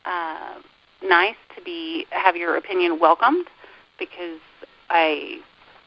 uh, 0.04 0.56
nice 1.02 1.36
to 1.56 1.62
be 1.62 2.06
have 2.10 2.36
your 2.36 2.56
opinion 2.56 2.98
welcomed 3.00 3.46
because 3.98 4.40
I, 4.88 5.38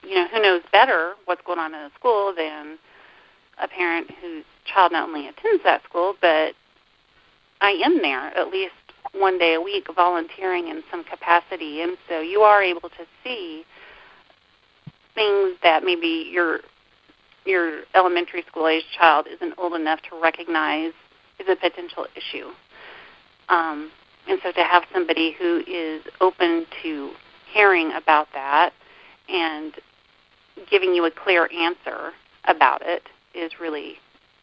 you 0.03 0.15
know, 0.15 0.27
who 0.27 0.41
knows 0.41 0.62
better 0.72 1.13
what's 1.25 1.41
going 1.46 1.60
on 1.60 1.74
in 1.74 1.79
a 1.79 1.91
school 1.98 2.34
than 2.36 2.77
a 3.62 3.67
parent 3.67 4.10
whose 4.22 4.43
child 4.65 4.91
not 4.91 5.08
only 5.08 5.27
attends 5.27 5.63
that 5.63 5.84
school, 5.84 6.15
but 6.22 6.53
I 7.62 7.72
am 7.84 8.01
there 8.01 8.36
at 8.38 8.50
least 8.50 8.74
one 9.13 9.38
day 9.38 9.56
a 9.56 9.62
week 9.62 9.88
volunteering 9.96 10.68
in 10.68 10.84
some 10.92 11.04
capacity, 11.04 11.82
and 11.82 11.98
so 12.08 12.22
you 12.22 12.42
are 12.42 12.62
able 12.63 12.89
to 12.89 13.06
see 13.24 13.63
things 15.16 15.58
that 15.63 15.84
maybe 15.84 16.30
your 16.32 16.60
your 17.46 17.82
elementary 17.96 18.44
school 18.48 18.68
age 18.68 18.84
child 18.98 19.25
isn't 19.28 19.54
old 19.58 19.74
enough 19.74 20.00
to 20.04 20.20
recognize 20.22 20.92
is 21.39 21.48
a 21.50 21.56
potential 21.56 22.06
issue. 22.16 22.50
Um, 23.48 23.92
and 24.28 24.39
so 24.44 24.51
to 24.51 24.63
have 24.63 24.84
somebody 24.94 25.36
who 25.39 25.63
is 25.66 26.04
open 26.22 26.66
to 26.84 27.12
hearing 27.51 27.92
about 27.94 28.28
that 28.34 28.72
and 29.28 29.74
giving 30.70 30.94
you 30.94 31.06
a 31.06 31.12
clear 31.12 31.50
answer 31.51 32.12
about 32.46 32.82
it 32.84 33.04
is 33.34 33.51
really 33.60 33.96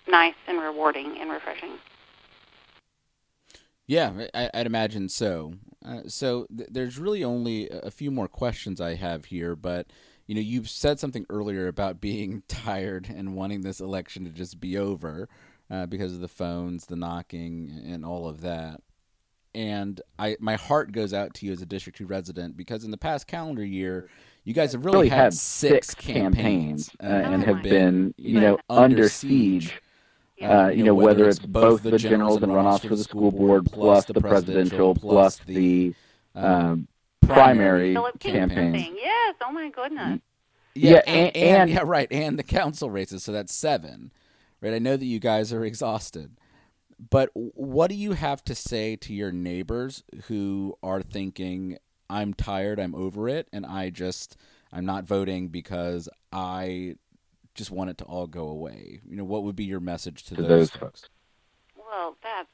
nice 0.08 0.34
and 0.48 0.60
rewarding 0.60 1.16
and 1.20 1.30
refreshing. 1.30 1.76
Yeah, 3.86 4.26
I, 4.34 4.50
would 4.54 4.66
imagine 4.66 5.08
so. 5.08 5.54
Uh, 5.84 6.00
so 6.08 6.46
th- 6.56 6.68
there's 6.72 6.98
really 6.98 7.22
only 7.22 7.68
a 7.70 7.90
few 7.90 8.10
more 8.10 8.26
questions 8.26 8.80
I 8.80 8.94
have 8.94 9.26
here, 9.26 9.54
but 9.54 9.86
you 10.26 10.34
know, 10.34 10.40
you've 10.40 10.68
said 10.68 10.98
something 10.98 11.24
earlier 11.30 11.68
about 11.68 12.00
being 12.00 12.42
tired 12.48 13.08
and 13.14 13.34
wanting 13.34 13.62
this 13.62 13.80
election 13.80 14.24
to 14.24 14.30
just 14.30 14.58
be 14.58 14.76
over 14.76 15.28
uh, 15.70 15.86
because 15.86 16.12
of 16.12 16.20
the 16.20 16.28
phones, 16.28 16.86
the 16.86 16.96
knocking, 16.96 17.80
and 17.86 18.04
all 18.04 18.26
of 18.26 18.40
that. 18.40 18.80
And 19.54 20.00
I, 20.18 20.36
my 20.38 20.56
heart 20.56 20.92
goes 20.92 21.14
out 21.14 21.32
to 21.34 21.46
you 21.46 21.52
as 21.52 21.62
a 21.62 21.66
District 21.66 21.96
Two 21.96 22.06
resident 22.06 22.56
because 22.56 22.84
in 22.84 22.90
the 22.90 22.98
past 22.98 23.26
calendar 23.26 23.64
year, 23.64 24.10
you 24.44 24.52
guys 24.52 24.72
have 24.72 24.84
really, 24.84 24.96
really 24.98 25.08
had, 25.08 25.16
had, 25.16 25.34
six, 25.34 25.94
campaigns, 25.94 26.90
campaigns 26.90 26.90
uh, 27.02 27.32
and 27.32 27.42
have 27.44 27.62
been, 27.62 28.14
you 28.18 28.38
know, 28.40 28.58
under 28.68 29.08
siege 29.08 29.80
uh, 30.42 30.68
you 30.68 30.84
know, 30.84 30.94
whether 30.94 31.28
it's 31.28 31.38
both 31.38 31.82
the 31.82 31.96
generals 31.98 32.42
and 32.42 32.52
runoffs 32.52 32.86
for 32.86 32.96
the 32.96 33.04
school 33.04 33.30
board, 33.30 33.66
plus 33.66 34.04
the 34.04 34.20
presidential, 34.20 34.94
plus 34.94 35.38
the 35.46 35.94
um, 36.34 36.88
primary 37.22 37.96
campaign. 38.18 38.96
Yes, 38.96 39.36
oh 39.42 39.52
my 39.52 39.70
goodness. 39.70 40.20
Yeah, 40.74 40.90
yeah 40.90 41.02
and, 41.06 41.36
and, 41.36 41.36
and, 41.36 41.70
yeah, 41.70 41.82
right, 41.84 42.08
and 42.10 42.38
the 42.38 42.42
council 42.42 42.90
races. 42.90 43.24
So 43.24 43.32
that's 43.32 43.54
seven, 43.54 44.12
right? 44.60 44.74
I 44.74 44.78
know 44.78 44.96
that 44.96 45.06
you 45.06 45.18
guys 45.18 45.52
are 45.52 45.64
exhausted, 45.64 46.36
but 47.10 47.30
what 47.32 47.88
do 47.88 47.96
you 47.96 48.12
have 48.12 48.44
to 48.44 48.54
say 48.54 48.96
to 48.96 49.14
your 49.14 49.32
neighbors 49.32 50.04
who 50.26 50.76
are 50.82 51.00
thinking, 51.00 51.78
"I'm 52.10 52.34
tired, 52.34 52.78
I'm 52.78 52.94
over 52.94 53.28
it, 53.28 53.48
and 53.52 53.64
I 53.64 53.90
just." 53.90 54.36
I'm 54.72 54.84
not 54.84 55.04
voting 55.04 55.48
because 55.48 56.08
I 56.32 56.96
just 57.56 57.70
want 57.70 57.90
it 57.90 57.98
to 57.98 58.04
all 58.04 58.26
go 58.26 58.48
away? 58.48 59.00
You 59.08 59.16
know, 59.16 59.24
what 59.24 59.42
would 59.44 59.56
be 59.56 59.64
your 59.64 59.80
message 59.80 60.24
to, 60.24 60.36
to 60.36 60.42
those, 60.42 60.48
those 60.48 60.70
folks? 60.70 60.80
folks? 60.80 61.08
Well, 61.76 62.16
that's 62.22 62.48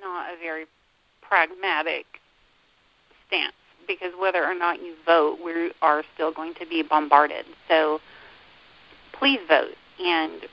not 0.00 0.32
a 0.32 0.38
very 0.38 0.66
pragmatic 1.22 2.06
stance 3.26 3.54
because 3.86 4.12
whether 4.18 4.44
or 4.44 4.54
not 4.54 4.80
you 4.80 4.94
vote, 5.04 5.38
we 5.44 5.72
are 5.82 6.02
still 6.14 6.32
going 6.32 6.54
to 6.54 6.66
be 6.66 6.82
bombarded. 6.82 7.44
So 7.68 8.00
please 9.12 9.40
vote. 9.48 9.74
And 9.98 10.46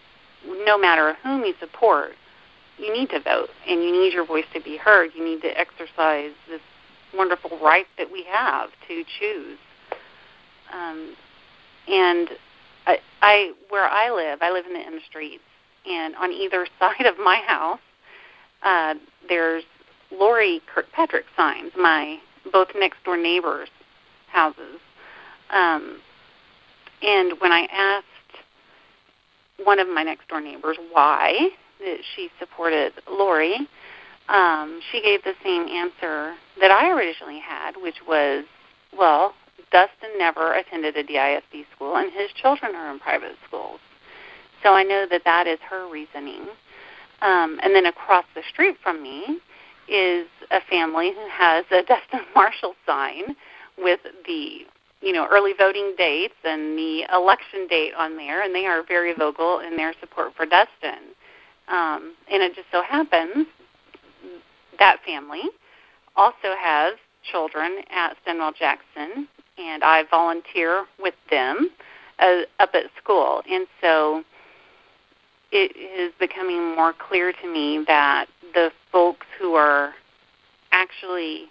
no 0.66 0.78
matter 0.78 1.16
whom 1.24 1.44
you 1.44 1.54
support, 1.60 2.14
you 2.78 2.92
need 2.94 3.10
to 3.10 3.20
vote 3.20 3.50
and 3.68 3.84
you 3.84 3.92
need 3.92 4.14
your 4.14 4.26
voice 4.26 4.46
to 4.54 4.62
be 4.62 4.78
heard. 4.78 5.12
You 5.16 5.24
need 5.24 5.42
to 5.42 5.60
exercise 5.60 6.32
this 6.50 6.62
wonderful 7.14 7.60
right 7.62 7.86
that 7.98 8.12
we 8.12 8.24
have 8.24 8.70
to 8.88 9.04
choose. 9.20 9.58
Um, 10.74 11.16
and 11.88 12.30
I, 12.86 12.98
I, 13.22 13.54
where 13.70 13.88
I 13.88 14.12
live, 14.12 14.40
I 14.42 14.52
live 14.52 14.66
in 14.66 14.74
the 14.74 14.80
end 14.80 15.02
streets, 15.08 15.44
and 15.86 16.16
on 16.16 16.32
either 16.32 16.68
side 16.80 17.06
of 17.06 17.18
my 17.18 17.42
house, 17.46 17.80
uh, 18.64 18.96
there's 19.28 19.64
Lori 20.12 20.62
Kirkpatrick 20.74 21.26
signs. 21.36 21.72
My 21.78 22.18
both 22.52 22.70
next 22.76 23.04
door 23.04 23.18
neighbors' 23.18 23.70
houses. 24.28 24.80
Um, 25.52 26.00
and 27.02 27.34
when 27.40 27.52
I 27.52 27.68
asked 27.72 28.06
one 29.64 29.80
of 29.80 29.88
my 29.88 30.04
next 30.04 30.28
door 30.28 30.42
neighbors 30.42 30.78
why 30.92 31.50
that 31.80 31.98
she 32.16 32.30
supported 32.40 32.94
Lori, 33.10 33.56
um, 34.30 34.82
she 34.92 35.02
gave 35.02 35.24
the 35.24 35.34
same 35.44 35.68
answer 35.68 36.36
that 36.60 36.72
I 36.72 36.90
originally 36.92 37.40
had, 37.40 37.74
which 37.76 37.98
was, 38.08 38.46
well, 38.98 39.34
Dustin 39.72 40.18
never 40.18 40.54
attended 40.54 40.98
a 40.98 41.04
DISD 41.04 41.66
school, 41.76 41.96
and 41.96 42.12
his 42.12 42.30
children 42.34 42.76
are 42.76 42.92
in 42.92 43.00
private 43.00 43.36
schools. 43.48 43.80
So 44.64 44.74
I 44.74 44.84
know 44.84 45.06
that 45.10 45.24
that 45.26 45.48
is 45.48 45.60
her 45.70 45.90
reasoning. 45.90 46.48
Um, 47.22 47.60
and 47.64 47.74
then 47.74 47.86
across 47.86 48.26
the 48.36 48.42
street 48.52 48.76
from 48.82 49.02
me 49.02 49.40
is 49.88 50.28
a 50.52 50.62
family 50.70 51.12
who 51.14 51.28
has 51.32 51.66
a 51.72 51.84
Dustin 51.88 52.26
Marshall 52.36 52.76
sign 52.86 53.36
with 53.78 54.00
the 54.26 54.60
you 55.02 55.14
know 55.14 55.28
early 55.32 55.54
voting 55.58 55.96
dates 55.98 56.36
and 56.44 56.78
the 56.78 57.04
election 57.14 57.68
date 57.68 57.94
on 57.98 58.18
there, 58.18 58.44
and 58.44 58.54
they 58.54 58.66
are 58.66 58.84
very 58.86 59.14
vocal 59.14 59.60
in 59.60 59.78
their 59.78 59.94
support 60.00 60.34
for 60.36 60.46
Dustin. 60.46 61.14
Um, 61.68 62.16
and 62.32 62.44
it 62.44 62.56
just 62.56 62.68
so 62.72 62.82
happens 62.84 63.48
that 64.80 64.98
family 65.06 65.44
also 66.16 66.56
has 66.60 66.96
children 67.32 67.78
at 67.92 68.18
Stonewall 68.24 68.52
Jackson, 68.58 69.28
and 69.58 69.84
I 69.84 70.04
volunteer 70.10 70.86
with 71.00 71.16
them 71.30 71.70
uh, 72.20 72.42
up 72.60 72.72
at 72.74 72.86
school. 73.02 73.42
And 73.50 73.68
so 73.82 74.24
it 75.52 75.76
is 75.76 76.14
becoming 76.20 76.76
more 76.76 76.94
clear 76.94 77.34
to 77.34 77.52
me 77.52 77.84
that 77.88 78.28
the 78.54 78.72
folks 78.92 79.26
who 79.40 79.54
are 79.56 79.94
actually 80.72 81.46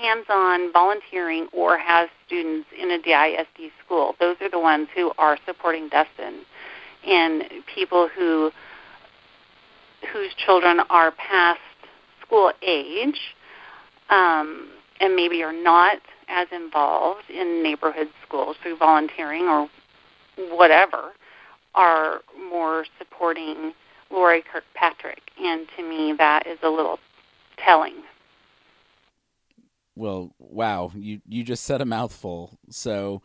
hands-on 0.00 0.72
volunteering 0.72 1.48
or 1.52 1.78
have 1.78 2.08
students 2.26 2.68
in 2.78 2.90
a 2.90 2.98
DISD 2.98 3.70
school, 3.84 4.14
those 4.20 4.36
are 4.40 4.50
the 4.50 4.58
ones 4.58 4.88
who 4.94 5.12
are 5.18 5.38
supporting 5.46 5.88
Dustin. 5.88 6.42
And 7.06 7.44
people 7.74 8.08
who 8.08 8.50
whose 10.12 10.34
children 10.44 10.80
are 10.90 11.12
past 11.12 11.60
school 12.24 12.52
age 12.62 13.18
um, 14.10 14.68
and 15.00 15.16
maybe 15.16 15.42
are 15.42 15.52
not 15.52 15.98
as 16.28 16.48
involved 16.52 17.30
in 17.30 17.62
neighborhood 17.62 18.08
schools 18.26 18.56
through 18.62 18.76
volunteering 18.76 19.44
or 19.44 19.68
whatever 20.50 21.12
are 21.74 22.20
more 22.50 22.84
supporting 22.98 23.72
Lori 24.10 24.42
Kirkpatrick. 24.42 25.30
And 25.38 25.66
to 25.76 25.82
me, 25.82 26.14
that 26.18 26.46
is 26.46 26.58
a 26.62 26.68
little 26.68 26.98
telling. 27.58 28.02
Well, 29.94 30.34
wow, 30.38 30.92
you 30.94 31.20
you 31.26 31.42
just 31.42 31.64
said 31.64 31.80
a 31.80 31.86
mouthful. 31.86 32.58
So, 32.68 33.22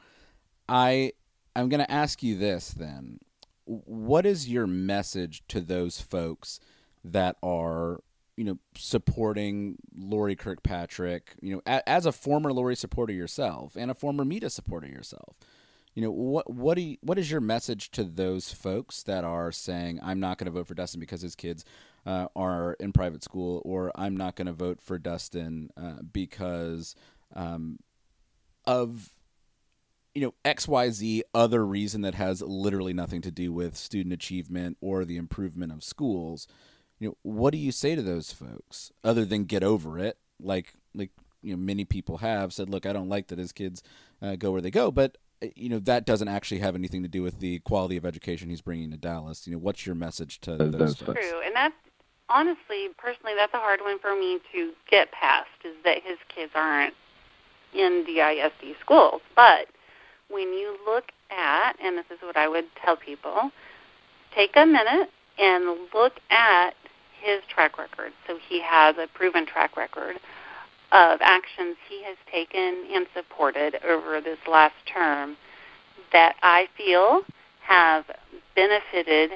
I 0.70 1.12
I'm 1.55 1.70
going 1.70 1.84
to 1.84 1.91
ask 1.91 2.24
you 2.24 2.38
this 2.38 2.70
then. 2.70 3.20
What 3.65 4.25
is 4.25 4.50
your 4.50 4.67
message 4.67 5.43
to 5.50 5.62
those 5.62 6.01
folks 6.01 6.60
that 7.03 7.36
are 7.43 8.00
you 8.41 8.45
know 8.45 8.57
supporting 8.75 9.75
Lori 9.96 10.35
Kirkpatrick, 10.35 11.35
you 11.44 11.53
know, 11.53 11.61
a, 11.68 11.87
as 11.87 12.07
a 12.07 12.11
former 12.11 12.51
Lori 12.51 12.75
supporter 12.75 13.13
yourself 13.13 13.75
and 13.75 13.92
a 13.92 13.94
former 13.94 14.25
Mita 14.25 14.50
supporter 14.50 14.87
yourself. 14.87 15.37
You 15.94 16.01
know, 16.01 16.09
what 16.09 16.51
what 16.51 16.74
do 16.74 16.81
you, 16.81 16.98
what 17.01 17.20
is 17.20 17.29
your 17.29 17.39
message 17.39 17.92
to 17.92 18.03
those 18.03 18.51
folks 18.51 19.03
that 19.03 19.24
are 19.24 19.51
saying 19.51 20.00
I'm 20.01 20.20
not 20.20 20.39
going 20.39 20.46
to 20.46 20.51
vote 20.51 20.66
for 20.66 20.74
Dustin 20.74 21.00
because 21.00 21.22
his 21.22 21.35
kids 21.35 21.63
uh, 22.03 22.29
are 22.35 22.75
in 22.79 22.94
private 22.94 23.24
school, 23.24 23.61
or 23.63 23.92
I'm 23.94 24.18
not 24.18 24.35
going 24.35 24.48
to 24.48 24.53
vote 24.53 24.81
for 24.81 24.98
Dustin 24.98 25.70
uh, 25.77 26.01
because 26.11 26.96
um, 27.35 27.77
of 28.66 29.11
you 30.16 30.24
know 30.24 30.33
xyz 30.44 31.22
other 31.35 31.63
reason 31.63 32.01
that 32.01 32.16
has 32.16 32.42
literally 32.42 32.92
nothing 32.92 33.22
to 33.22 33.29
do 33.29 33.53
with 33.53 33.77
student 33.77 34.11
achievement 34.11 34.77
or 34.81 35.05
the 35.05 35.16
improvement 35.16 35.72
of 35.72 35.83
schools 35.83 36.48
you 37.01 37.07
know, 37.07 37.18
what 37.24 37.51
do 37.51 37.57
you 37.57 37.72
say 37.72 37.96
to 37.96 38.01
those 38.03 38.31
folks 38.31 38.92
other 39.03 39.25
than 39.25 39.46
get 39.46 39.64
over 39.64 39.98
it? 39.98 40.20
Like, 40.40 40.75
like 40.94 41.09
you 41.42 41.51
know, 41.51 41.57
many 41.57 41.83
people 41.83 42.20
have 42.20 42.53
said, 42.53 42.70
look, 42.70 42.85
I 42.85 42.94
don't 42.94 43.09
like 43.09 43.27
that 43.29 43.40
his 43.40 43.51
kids 43.51 43.81
uh, 44.22 44.35
go 44.35 44.51
where 44.51 44.61
they 44.61 44.70
go, 44.70 44.92
but 44.92 45.18
uh, 45.42 45.48
you 45.55 45.68
know 45.68 45.79
that 45.79 46.05
doesn't 46.05 46.27
actually 46.27 46.59
have 46.59 46.75
anything 46.75 47.01
to 47.01 47.09
do 47.09 47.24
with 47.24 47.40
the 47.40 47.57
quality 47.59 47.98
of 47.98 48.05
education 48.05 48.51
he's 48.51 48.61
bringing 48.61 48.92
to 48.92 48.98
Dallas. 48.98 49.48
You 49.48 49.53
know, 49.53 49.59
what's 49.59 49.83
your 49.83 49.96
message 49.96 50.40
to 50.42 50.57
those, 50.57 50.74
those 50.74 50.96
folks? 50.98 51.27
True, 51.27 51.42
and 51.44 51.55
that's 51.55 51.74
honestly, 52.29 52.90
personally, 53.00 53.33
that's 53.35 53.53
a 53.55 53.57
hard 53.57 53.81
one 53.81 53.98
for 53.98 54.16
me 54.16 54.40
to 54.53 54.72
get 54.87 55.11
past. 55.11 55.50
Is 55.66 55.74
that 55.83 56.03
his 56.03 56.20
kids 56.29 56.51
aren't 56.53 56.94
in 57.74 58.05
DISD 58.07 58.79
schools, 58.79 59.24
but 59.35 59.70
when 60.29 60.53
you 60.53 60.77
look 60.85 61.11
at, 61.31 61.77
and 61.83 61.98
this 61.98 62.05
is 62.11 62.20
what 62.22 62.37
I 62.37 62.48
would 62.48 62.66
tell 62.75 62.96
people, 62.96 63.50
take 64.35 64.51
a 64.55 64.68
minute 64.68 65.09
and 65.40 65.66
look 65.94 66.20
at 66.29 66.75
his 67.22 67.42
track 67.53 67.77
record. 67.77 68.12
So 68.27 68.38
he 68.50 68.62
has 68.62 68.96
a 68.98 69.07
proven 69.14 69.46
track 69.46 69.77
record 69.77 70.18
of 70.92 71.20
actions 71.22 71.77
he 71.90 72.03
has 72.03 72.18
taken 72.31 72.86
and 72.94 73.07
supported 73.16 73.75
over 73.86 74.20
this 74.22 74.40
last 74.50 74.75
term 74.92 75.38
that 76.12 76.36
I 76.42 76.68
feel 76.75 77.22
have 77.62 78.05
benefited 78.55 79.31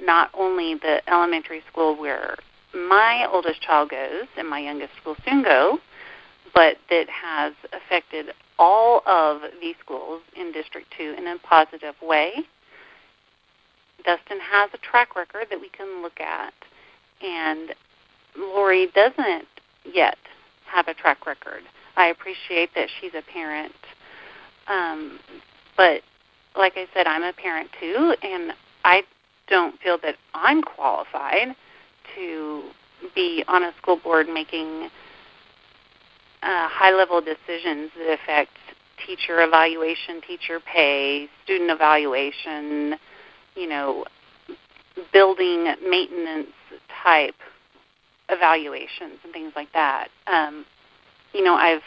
not 0.00 0.30
only 0.34 0.74
the 0.74 1.00
elementary 1.08 1.62
school 1.70 1.98
where 1.98 2.36
my 2.74 3.26
oldest 3.30 3.60
child 3.60 3.90
goes 3.90 4.26
and 4.36 4.48
my 4.48 4.60
youngest 4.60 4.92
will 5.04 5.16
soon 5.26 5.42
go, 5.42 5.78
but 6.54 6.76
that 6.88 7.06
has 7.08 7.52
affected 7.72 8.26
all 8.58 9.02
of 9.06 9.42
these 9.60 9.74
schools 9.84 10.22
in 10.34 10.52
District 10.52 10.86
2 10.96 11.14
in 11.18 11.26
a 11.26 11.38
positive 11.38 11.94
way. 12.02 12.32
Dustin 14.04 14.38
has 14.40 14.70
a 14.72 14.78
track 14.78 15.16
record 15.16 15.46
that 15.50 15.60
we 15.60 15.68
can 15.68 16.02
look 16.02 16.20
at 16.20 16.54
and 17.22 17.74
Lori 18.36 18.88
doesn't 18.94 19.46
yet 19.84 20.18
have 20.66 20.88
a 20.88 20.94
track 20.94 21.26
record. 21.26 21.62
I 21.96 22.06
appreciate 22.08 22.70
that 22.74 22.88
she's 23.00 23.12
a 23.14 23.22
parent, 23.32 23.72
um, 24.68 25.18
but 25.76 26.02
like 26.56 26.74
I 26.76 26.86
said, 26.94 27.06
I'm 27.06 27.22
a 27.22 27.32
parent 27.32 27.70
too, 27.80 28.14
and 28.22 28.52
I 28.84 29.02
don't 29.48 29.78
feel 29.80 29.98
that 30.02 30.16
I'm 30.34 30.62
qualified 30.62 31.54
to 32.16 32.62
be 33.14 33.44
on 33.48 33.62
a 33.62 33.72
school 33.80 33.98
board 34.02 34.26
making 34.28 34.88
uh, 36.42 36.68
high-level 36.68 37.20
decisions 37.20 37.90
that 37.96 38.18
affect 38.22 38.52
teacher 39.06 39.42
evaluation, 39.42 40.20
teacher 40.26 40.60
pay, 40.60 41.28
student 41.44 41.70
evaluation, 41.70 42.96
you 43.54 43.68
know, 43.68 44.04
building 45.12 45.74
maintenance 45.86 46.48
type 47.06 47.34
evaluations 48.28 49.18
and 49.22 49.32
things 49.32 49.52
like 49.54 49.72
that. 49.72 50.08
Um, 50.26 50.66
you 51.32 51.44
know, 51.44 51.54
I've 51.54 51.82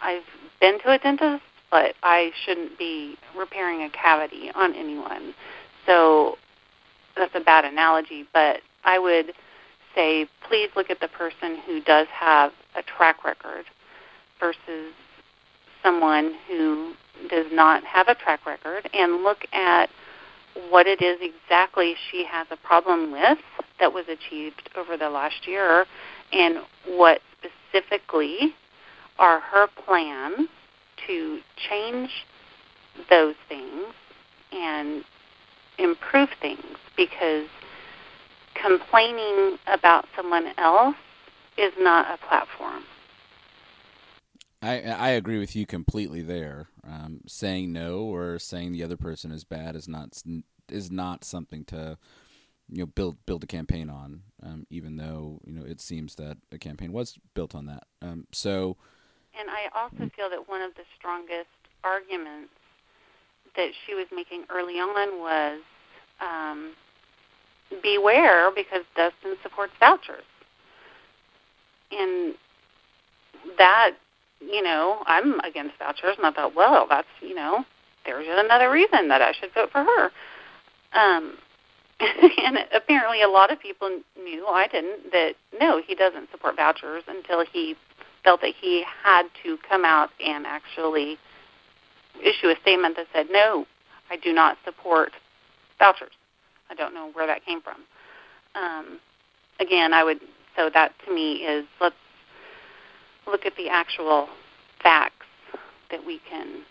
I've 0.00 0.22
been 0.60 0.80
to 0.80 0.92
a 0.92 0.98
dentist, 0.98 1.42
but 1.70 1.94
I 2.02 2.30
shouldn't 2.44 2.78
be 2.78 3.16
repairing 3.36 3.82
a 3.82 3.90
cavity 3.90 4.50
on 4.54 4.74
anyone. 4.74 5.34
So 5.86 6.36
that's 7.16 7.34
a 7.34 7.40
bad 7.40 7.64
analogy, 7.64 8.24
but 8.32 8.60
I 8.84 8.98
would 8.98 9.32
say 9.94 10.26
please 10.48 10.70
look 10.74 10.88
at 10.88 11.00
the 11.00 11.08
person 11.08 11.58
who 11.66 11.82
does 11.82 12.06
have 12.08 12.52
a 12.74 12.82
track 12.82 13.24
record 13.24 13.64
versus 14.40 14.94
someone 15.82 16.34
who 16.48 16.94
does 17.28 17.46
not 17.52 17.84
have 17.84 18.08
a 18.08 18.14
track 18.14 18.46
record 18.46 18.88
and 18.94 19.22
look 19.22 19.44
at 19.52 19.90
what 20.70 20.86
it 20.86 21.02
is 21.02 21.18
exactly 21.20 21.94
she 22.10 22.24
has 22.24 22.46
a 22.50 22.56
problem 22.56 23.12
with 23.12 23.38
that 23.82 23.92
was 23.92 24.04
achieved 24.08 24.70
over 24.76 24.96
the 24.96 25.10
last 25.10 25.46
year 25.46 25.84
and 26.32 26.58
what 26.86 27.20
specifically 27.36 28.54
are 29.18 29.40
her 29.40 29.66
plans 29.84 30.48
to 31.04 31.40
change 31.68 32.08
those 33.10 33.34
things 33.48 33.86
and 34.52 35.02
improve 35.78 36.28
things 36.40 36.64
because 36.96 37.48
complaining 38.54 39.58
about 39.66 40.06
someone 40.14 40.52
else 40.58 40.94
is 41.58 41.72
not 41.76 42.06
a 42.08 42.24
platform. 42.24 42.84
I 44.62 44.80
I 44.80 45.08
agree 45.10 45.40
with 45.40 45.56
you 45.56 45.66
completely 45.66 46.22
there. 46.22 46.68
Um, 46.86 47.22
saying 47.26 47.72
no 47.72 47.98
or 47.98 48.38
saying 48.38 48.70
the 48.70 48.84
other 48.84 48.96
person 48.96 49.32
is 49.32 49.42
bad 49.42 49.74
is 49.74 49.88
not 49.88 50.22
is 50.68 50.92
not 50.92 51.24
something 51.24 51.64
to 51.64 51.98
you 52.72 52.78
know 52.78 52.86
build 52.86 53.16
build 53.26 53.44
a 53.44 53.46
campaign 53.46 53.90
on. 53.90 54.22
Um, 54.42 54.66
even 54.70 54.96
though 54.96 55.40
you 55.46 55.52
know 55.52 55.64
it 55.64 55.80
seems 55.80 56.14
that 56.16 56.38
a 56.50 56.58
campaign 56.58 56.92
was 56.92 57.16
built 57.34 57.54
on 57.54 57.66
that. 57.66 57.84
Um, 58.00 58.26
so, 58.32 58.76
and 59.38 59.48
I 59.50 59.78
also 59.78 60.10
feel 60.16 60.30
that 60.30 60.48
one 60.48 60.62
of 60.62 60.74
the 60.74 60.82
strongest 60.98 61.48
arguments 61.84 62.50
that 63.56 63.70
she 63.86 63.94
was 63.94 64.06
making 64.14 64.44
early 64.50 64.74
on 64.74 65.20
was 65.20 65.60
um, 66.20 66.72
beware 67.82 68.50
because 68.50 68.84
Dustin 68.96 69.36
supports 69.42 69.74
vouchers, 69.78 70.24
and 71.92 72.34
that 73.58 73.92
you 74.40 74.62
know 74.62 75.02
I'm 75.06 75.38
against 75.40 75.78
vouchers, 75.78 76.16
and 76.16 76.26
I 76.26 76.32
thought, 76.32 76.56
well, 76.56 76.86
that's 76.88 77.08
you 77.20 77.34
know 77.34 77.64
there's 78.06 78.26
another 78.30 78.70
reason 78.70 79.08
that 79.08 79.20
I 79.20 79.32
should 79.32 79.52
vote 79.54 79.70
for 79.70 79.84
her. 79.84 80.10
Um, 80.94 81.36
and 82.44 82.58
apparently, 82.74 83.22
a 83.22 83.28
lot 83.28 83.52
of 83.52 83.60
people 83.60 84.00
knew 84.16 84.46
I 84.46 84.66
didn't 84.66 85.12
that 85.12 85.34
no, 85.60 85.80
he 85.86 85.94
doesn't 85.94 86.30
support 86.30 86.56
vouchers 86.56 87.04
until 87.06 87.44
he 87.44 87.76
felt 88.24 88.40
that 88.40 88.54
he 88.60 88.84
had 89.04 89.24
to 89.44 89.58
come 89.68 89.84
out 89.84 90.10
and 90.24 90.46
actually 90.46 91.18
issue 92.20 92.48
a 92.48 92.56
statement 92.60 92.96
that 92.96 93.06
said, 93.12 93.26
no, 93.30 93.66
I 94.10 94.16
do 94.16 94.32
not 94.32 94.58
support 94.64 95.12
vouchers. 95.78 96.12
I 96.70 96.74
don't 96.74 96.94
know 96.94 97.10
where 97.12 97.26
that 97.26 97.44
came 97.44 97.60
from. 97.60 97.82
Um, 98.54 99.00
again, 99.60 99.92
I 99.92 100.04
would 100.04 100.20
so 100.56 100.70
that 100.72 100.92
to 101.06 101.14
me 101.14 101.36
is 101.36 101.64
let's 101.80 101.94
look 103.26 103.46
at 103.46 103.56
the 103.56 103.68
actual 103.68 104.28
facts 104.82 105.26
that 105.90 106.04
we 106.04 106.20
can, 106.28 106.62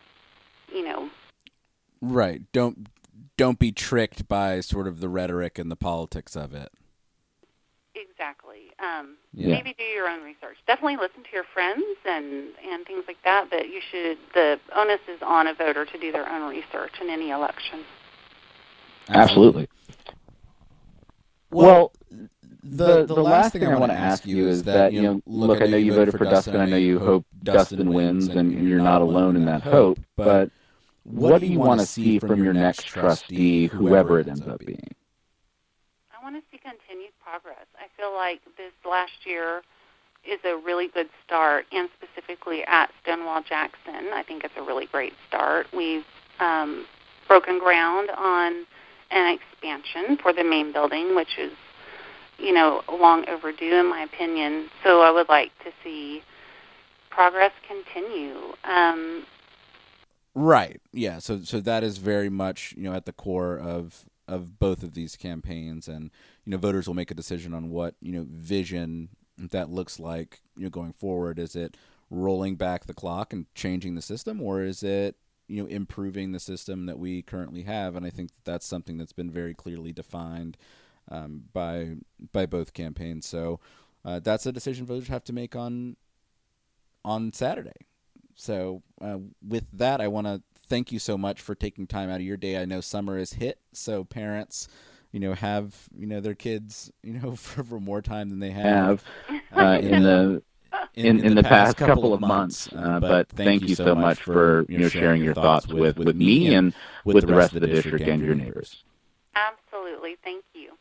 you 0.73 0.83
know. 0.83 1.09
Right. 2.01 2.41
Don't 2.51 2.87
don't 3.37 3.59
be 3.59 3.71
tricked 3.71 4.27
by 4.27 4.59
sort 4.59 4.87
of 4.87 4.99
the 4.99 5.09
rhetoric 5.09 5.57
and 5.57 5.71
the 5.71 5.75
politics 5.75 6.35
of 6.35 6.53
it. 6.53 6.71
Exactly. 7.93 8.71
Um, 8.79 9.17
yeah. 9.33 9.49
Maybe 9.49 9.75
do 9.77 9.83
your 9.83 10.07
own 10.07 10.23
research. 10.23 10.57
Definitely 10.65 10.97
listen 10.97 11.23
to 11.23 11.29
your 11.33 11.43
friends 11.53 11.83
and 12.05 12.49
and 12.71 12.85
things 12.85 13.03
like 13.07 13.17
that. 13.23 13.49
But 13.49 13.67
you 13.69 13.81
should. 13.91 14.17
The 14.33 14.59
onus 14.75 15.01
is 15.07 15.21
on 15.21 15.47
a 15.47 15.53
voter 15.53 15.85
to 15.85 15.97
do 15.97 16.11
their 16.11 16.29
own 16.29 16.49
research 16.49 16.93
in 17.01 17.09
any 17.09 17.31
election. 17.31 17.83
Absolutely. 19.09 19.67
Well, 21.49 21.91
the, 22.63 23.05
the, 23.05 23.15
the 23.15 23.21
last 23.21 23.51
thing 23.53 23.65
I 23.65 23.77
want 23.77 23.91
to 23.91 23.97
ask 23.97 24.25
you 24.25 24.47
is 24.47 24.63
that 24.63 24.93
you 24.93 25.01
know, 25.01 25.21
look, 25.25 25.61
I 25.61 25.65
know 25.65 25.77
you 25.77 25.93
voted 25.93 26.17
for 26.17 26.25
Dustin. 26.25 26.55
I 26.55 26.65
know 26.65 26.77
you 26.77 26.99
hope 26.99 27.25
Dustin 27.43 27.93
wins, 27.93 28.29
and 28.29 28.67
you're 28.67 28.79
not 28.79 29.01
alone 29.01 29.35
in 29.35 29.45
that 29.45 29.63
hope. 29.63 29.99
But 30.15 30.51
what 31.03 31.39
do 31.39 31.47
you 31.47 31.59
want 31.59 31.79
to 31.79 31.85
see 31.85 32.19
from 32.19 32.43
your 32.43 32.53
next 32.53 32.85
trustee, 32.85 33.67
whoever 33.67 34.19
it 34.19 34.27
ends 34.27 34.47
up 34.47 34.59
being? 34.59 34.95
I 36.11 36.23
want 36.23 36.35
to 36.35 36.41
see 36.51 36.59
continued 36.59 37.13
progress. 37.23 37.65
I 37.75 37.87
feel 37.99 38.13
like 38.13 38.41
this 38.57 38.71
last 38.87 39.25
year 39.25 39.61
is 40.23 40.39
a 40.45 40.55
really 40.55 40.87
good 40.87 41.09
start, 41.25 41.65
and 41.71 41.89
specifically 41.97 42.63
at 42.67 42.91
Stonewall 43.01 43.41
Jackson, 43.41 44.09
I 44.13 44.23
think 44.23 44.43
it's 44.43 44.53
a 44.57 44.61
really 44.61 44.85
great 44.85 45.13
start. 45.27 45.65
We've 45.75 46.05
um, 46.39 46.85
broken 47.27 47.59
ground 47.59 48.09
on 48.15 48.65
an 49.09 49.39
expansion 49.39 50.17
for 50.21 50.33
the 50.33 50.43
main 50.43 50.71
building, 50.71 51.15
which 51.15 51.37
is, 51.39 51.51
you 52.37 52.53
know, 52.53 52.81
long 52.91 53.27
overdue 53.27 53.75
in 53.75 53.89
my 53.89 54.03
opinion. 54.03 54.69
So 54.83 55.01
I 55.01 55.11
would 55.11 55.27
like 55.27 55.51
to 55.63 55.71
see 55.83 56.21
progress 57.09 57.51
continue. 57.67 58.53
Um, 58.63 59.25
right. 60.35 60.81
Yeah. 60.91 61.19
So 61.19 61.41
so 61.41 61.59
that 61.61 61.83
is 61.83 61.97
very 61.97 62.29
much 62.29 62.73
you 62.77 62.83
know 62.83 62.93
at 62.93 63.05
the 63.05 63.13
core 63.13 63.57
of 63.57 64.05
of 64.27 64.59
both 64.59 64.83
of 64.83 64.93
these 64.93 65.15
campaigns, 65.15 65.87
and 65.87 66.11
you 66.45 66.51
know 66.51 66.57
voters 66.57 66.87
will 66.87 66.95
make 66.95 67.11
a 67.11 67.15
decision 67.15 67.53
on 67.53 67.69
what 67.69 67.95
you 68.01 68.11
know 68.11 68.25
vision 68.29 69.09
that 69.37 69.69
looks 69.69 69.99
like 69.99 70.41
you 70.55 70.63
know 70.63 70.69
going 70.69 70.93
forward. 70.93 71.39
Is 71.39 71.55
it 71.55 71.77
rolling 72.09 72.55
back 72.55 72.85
the 72.85 72.93
clock 72.93 73.33
and 73.33 73.45
changing 73.55 73.95
the 73.95 74.01
system, 74.01 74.41
or 74.41 74.61
is 74.61 74.83
it 74.83 75.15
you 75.47 75.61
know 75.61 75.67
improving 75.67 76.31
the 76.31 76.39
system 76.39 76.85
that 76.85 76.99
we 76.99 77.21
currently 77.21 77.63
have, 77.63 77.95
and 77.95 78.05
I 78.05 78.09
think 78.09 78.29
that 78.29 78.45
that's 78.45 78.65
something 78.65 78.97
that's 78.97 79.13
been 79.13 79.31
very 79.31 79.53
clearly 79.53 79.91
defined 79.91 80.57
um, 81.09 81.43
by 81.53 81.95
by 82.31 82.45
both 82.45 82.73
campaigns. 82.73 83.25
So 83.27 83.59
uh, 84.05 84.19
that's 84.19 84.45
a 84.45 84.51
decision 84.51 84.85
voters 84.85 85.09
have 85.09 85.23
to 85.25 85.33
make 85.33 85.55
on 85.55 85.97
on 87.03 87.33
Saturday. 87.33 87.87
So 88.41 88.81
uh, 88.99 89.19
with 89.47 89.67
that, 89.73 90.01
I 90.01 90.07
want 90.07 90.25
to 90.25 90.41
thank 90.67 90.91
you 90.91 90.97
so 90.97 91.15
much 91.15 91.39
for 91.39 91.53
taking 91.53 91.85
time 91.85 92.09
out 92.09 92.15
of 92.15 92.21
your 92.23 92.37
day. 92.37 92.59
I 92.59 92.65
know 92.65 92.81
summer 92.81 93.19
is 93.19 93.33
hit, 93.33 93.59
so 93.71 94.03
parents 94.03 94.67
you 95.11 95.19
know 95.19 95.35
have 95.35 95.75
you 95.95 96.07
know 96.07 96.19
their 96.21 96.33
kids 96.33 96.91
you 97.03 97.13
know 97.13 97.35
for, 97.35 97.63
for 97.63 97.79
more 97.79 98.01
time 98.01 98.29
than 98.29 98.39
they 98.39 98.49
have, 98.49 99.03
have 99.51 99.83
uh, 99.83 99.87
in 99.87 100.01
the 100.01 100.41
in, 100.95 101.19
in, 101.19 101.25
in 101.27 101.35
the, 101.35 101.43
past, 101.43 101.77
past 101.77 101.77
couple 101.77 102.15
of 102.15 102.21
months. 102.21 102.67
Uh, 102.75 102.99
but 102.99 103.29
thank 103.29 103.61
you 103.61 103.75
so 103.75 103.93
much 103.93 104.19
for 104.19 104.65
you 104.67 104.79
know 104.79 104.89
sharing 104.89 105.23
your 105.23 105.35
thoughts 105.35 105.67
with, 105.67 105.99
with 105.99 106.15
me 106.15 106.55
and 106.55 106.73
with 107.05 107.23
the 107.23 107.35
rest 107.35 107.53
of 107.53 107.61
the 107.61 107.67
district 107.67 108.07
and 108.07 108.23
your 108.23 108.33
neighbors. 108.33 108.83
Absolutely. 109.35 110.17
Thank 110.23 110.45
you. 110.55 110.71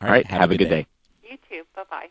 All 0.00 0.08
right. 0.08 0.24
Have, 0.24 0.42
have 0.42 0.50
a 0.52 0.56
good 0.56 0.68
day. 0.68 0.82
day. 0.82 0.86
You 1.28 1.36
too. 1.50 1.64
Bye 1.74 1.82
bye. 1.90 2.06